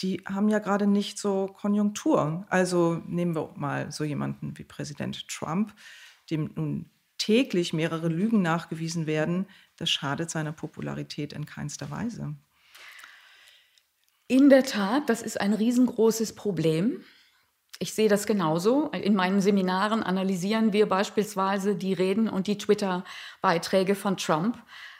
[0.00, 2.46] die haben ja gerade nicht so Konjunktur.
[2.48, 5.74] Also nehmen wir mal so jemanden wie Präsident Trump,
[6.30, 9.46] dem nun täglich mehrere Lügen nachgewiesen werden.
[9.76, 12.34] Das schadet seiner Popularität in keinster Weise.
[14.26, 17.04] In der Tat, das ist ein riesengroßes Problem.
[17.82, 18.90] Ich sehe das genauso.
[18.90, 24.56] In meinen Seminaren analysieren wir beispielsweise die Reden und die Twitter-Beiträge von Trump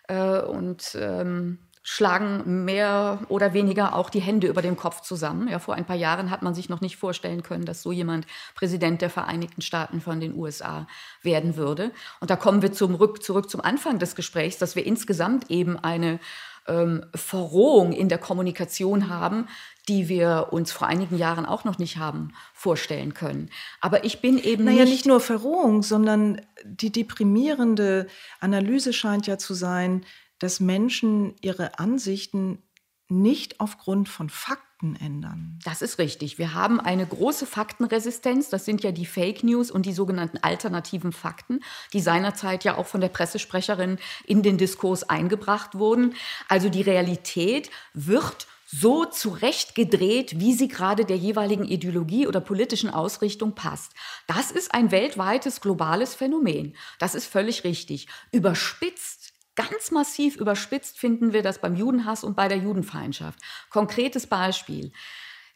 [0.09, 5.47] äh, und ähm, schlagen mehr oder weniger auch die Hände über dem Kopf zusammen.
[5.47, 8.27] Ja, vor ein paar Jahren hat man sich noch nicht vorstellen können, dass so jemand
[8.57, 10.89] Präsident der Vereinigten Staaten von den USA
[11.23, 11.93] werden würde.
[12.19, 16.19] Und da kommen wir zum, zurück zum Anfang des Gesprächs, dass wir insgesamt eben eine
[16.67, 19.49] ähm, Verrohung in der Kommunikation haben,
[19.89, 23.51] die wir uns vor einigen Jahren auch noch nicht haben vorstellen können.
[23.81, 28.07] Aber ich bin eben naja, nicht, nicht nur Verrohung, sondern die deprimierende
[28.41, 30.05] Analyse scheint ja zu sein,
[30.39, 32.63] dass Menschen ihre Ansichten
[33.09, 35.59] nicht aufgrund von Fakten ändern.
[35.65, 36.39] Das ist richtig.
[36.39, 38.49] Wir haben eine große Faktenresistenz.
[38.49, 41.61] Das sind ja die Fake News und die sogenannten alternativen Fakten,
[41.93, 46.15] die seinerzeit ja auch von der Pressesprecherin in den Diskurs eingebracht wurden.
[46.49, 53.55] Also die Realität wird so zurechtgedreht, wie sie gerade der jeweiligen Ideologie oder politischen Ausrichtung
[53.55, 53.93] passt.
[54.27, 56.75] Das ist ein weltweites, globales Phänomen.
[56.99, 58.09] Das ist völlig richtig.
[58.33, 59.22] Überspitzt
[59.55, 63.39] Ganz massiv überspitzt finden wir das beim Judenhass und bei der Judenfeindschaft.
[63.71, 64.93] Konkretes Beispiel.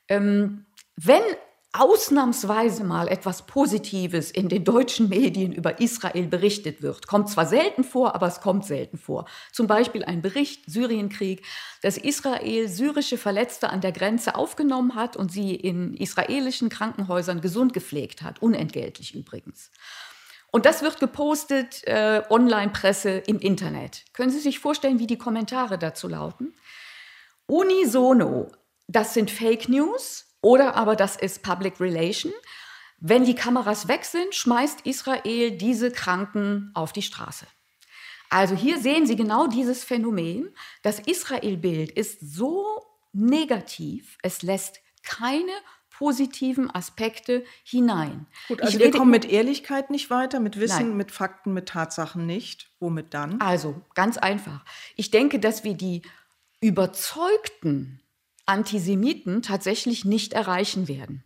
[0.09, 0.67] Ähm,
[0.97, 1.23] wenn
[1.79, 7.07] ausnahmsweise mal etwas Positives in den deutschen Medien über Israel berichtet wird.
[7.07, 9.27] Kommt zwar selten vor, aber es kommt selten vor.
[9.53, 11.45] Zum Beispiel ein Bericht, Syrienkrieg,
[11.83, 17.73] dass Israel syrische Verletzte an der Grenze aufgenommen hat und sie in israelischen Krankenhäusern gesund
[17.75, 19.71] gepflegt hat, unentgeltlich übrigens.
[20.57, 24.07] Und das wird gepostet, äh, Online-Presse im Internet.
[24.15, 26.55] Können Sie sich vorstellen, wie die Kommentare dazu lauten?
[27.45, 28.51] Unisono,
[28.89, 32.33] das sind Fake News oder aber das ist Public Relation.
[33.01, 37.47] Wenn die Kameras weg sind, schmeißt Israel diese Kranken auf die Straße.
[38.31, 40.55] Also hier sehen Sie genau dieses Phänomen.
[40.81, 42.83] Das Israel-Bild ist so
[43.13, 45.53] negativ, es lässt keine
[45.99, 48.27] positiven Aspekte hinein.
[48.49, 50.97] Gut, also ich wir kommen mit Ehrlichkeit nicht weiter, mit Wissen, Nein.
[50.97, 52.71] mit Fakten, mit Tatsachen nicht.
[52.81, 53.41] Womit dann?
[53.41, 54.65] Also, ganz einfach.
[54.97, 56.03] Ich denke, dass wir die
[56.61, 58.01] überzeugten
[58.45, 61.25] Antisemiten tatsächlich nicht erreichen werden.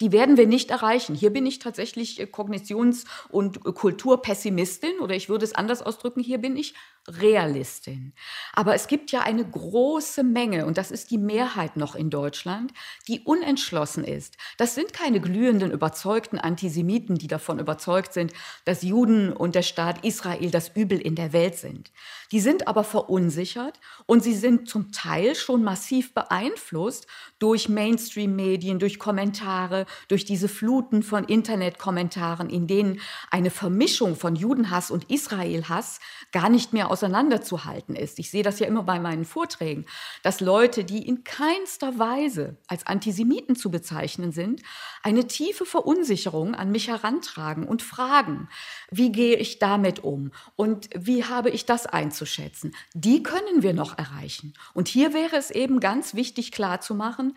[0.00, 1.14] Die werden wir nicht erreichen.
[1.14, 6.56] Hier bin ich tatsächlich Kognitions- und Kulturpessimistin oder ich würde es anders ausdrücken, hier bin
[6.56, 6.74] ich
[7.08, 8.12] Realistin.
[8.52, 12.72] Aber es gibt ja eine große Menge, und das ist die Mehrheit noch in Deutschland,
[13.08, 14.36] die unentschlossen ist.
[14.58, 18.32] Das sind keine glühenden, überzeugten Antisemiten, die davon überzeugt sind,
[18.64, 21.90] dass Juden und der Staat Israel das Übel in der Welt sind.
[22.30, 27.06] Die sind aber verunsichert und sie sind zum Teil schon massiv beeinflusst
[27.38, 33.00] durch Mainstream-Medien, durch Kommentare, durch diese Fluten von Internetkommentaren, in denen
[33.30, 36.00] eine Vermischung von Judenhass und Israelhass
[36.32, 38.18] gar nicht mehr auseinanderzuhalten ist.
[38.18, 39.86] Ich sehe das ja immer bei meinen Vorträgen,
[40.24, 44.62] dass Leute, die in keinster Weise als Antisemiten zu bezeichnen sind,
[45.04, 48.48] eine tiefe Verunsicherung an mich herantragen und fragen,
[48.90, 52.74] wie gehe ich damit um und wie habe ich das einzuschätzen.
[52.94, 54.54] Die können wir noch erreichen.
[54.74, 57.36] Und hier wäre es eben ganz wichtig klarzumachen,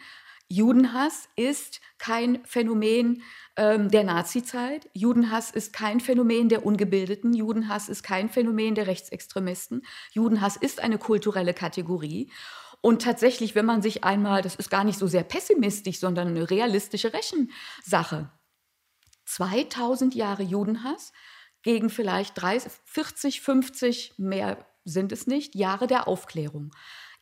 [0.51, 3.23] Judenhass ist kein Phänomen
[3.55, 4.89] ähm, der Nazizeit.
[4.93, 7.33] Judenhass ist kein Phänomen der Ungebildeten.
[7.33, 9.83] Judenhass ist kein Phänomen der Rechtsextremisten.
[10.11, 12.29] Judenhass ist eine kulturelle Kategorie.
[12.81, 16.49] Und tatsächlich, wenn man sich einmal, das ist gar nicht so sehr pessimistisch, sondern eine
[16.49, 18.29] realistische Rechensache,
[19.23, 21.13] 2000 Jahre Judenhass
[21.61, 26.71] gegen vielleicht 30, 40, 50, mehr sind es nicht, Jahre der Aufklärung.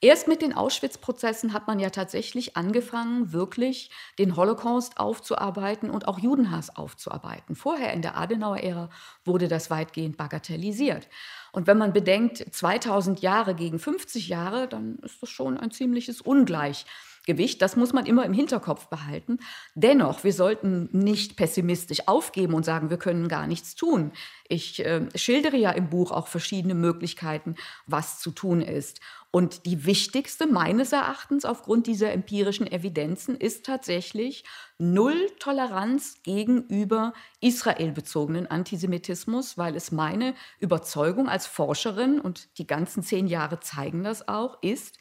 [0.01, 6.19] Erst mit den Auschwitz-Prozessen hat man ja tatsächlich angefangen, wirklich den Holocaust aufzuarbeiten und auch
[6.19, 7.53] Judenhass aufzuarbeiten.
[7.57, 8.89] Vorher in der Adenauer-Ära
[9.25, 11.09] wurde das weitgehend bagatellisiert.
[11.51, 16.21] Und wenn man bedenkt, 2000 Jahre gegen 50 Jahre, dann ist das schon ein ziemliches
[16.21, 16.85] Ungleich.
[17.29, 17.61] Gewicht.
[17.61, 19.37] Das muss man immer im Hinterkopf behalten.
[19.75, 24.11] Dennoch, wir sollten nicht pessimistisch aufgeben und sagen, wir können gar nichts tun.
[24.47, 27.53] Ich äh, schildere ja im Buch auch verschiedene Möglichkeiten,
[27.85, 28.99] was zu tun ist.
[29.31, 34.43] Und die wichtigste meines Erachtens aufgrund dieser empirischen Evidenzen ist tatsächlich
[34.79, 43.27] Null Toleranz gegenüber israelbezogenen Antisemitismus, weil es meine Überzeugung als Forscherin, und die ganzen zehn
[43.27, 44.97] Jahre zeigen das auch, ist,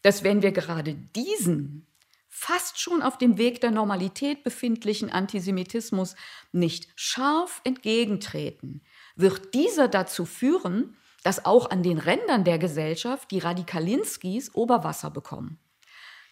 [0.00, 1.86] dass wenn wir gerade diesen
[2.28, 6.16] fast schon auf dem Weg der Normalität befindlichen Antisemitismus
[6.52, 8.82] nicht scharf entgegentreten,
[9.16, 10.96] wird dieser dazu führen,
[11.26, 15.58] dass auch an den Rändern der Gesellschaft die Radikalinskis Oberwasser bekommen.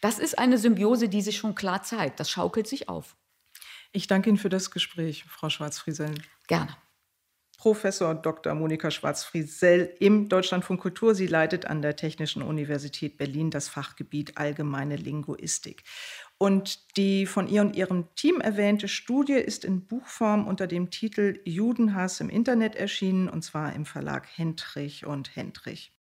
[0.01, 2.21] Das ist eine Symbiose, die sich schon klar zeigt.
[2.21, 3.17] Das schaukelt sich auf.
[3.91, 6.15] Ich danke Ihnen für das Gespräch, Frau Schwarz-Friesel.
[6.47, 6.77] Gerne.
[7.59, 8.55] Professor Dr.
[8.55, 11.17] Monika Schwarz-Friesel im Deutschlandfunk Kultur.
[11.17, 15.83] Sie leitet an der Technischen Universität Berlin das Fachgebiet Allgemeine Linguistik.
[16.45, 21.41] Und die von ihr und ihrem Team erwähnte Studie ist in Buchform unter dem Titel
[21.47, 25.95] Judenhass im Internet erschienen, und zwar im Verlag Hendrich und Hendrich.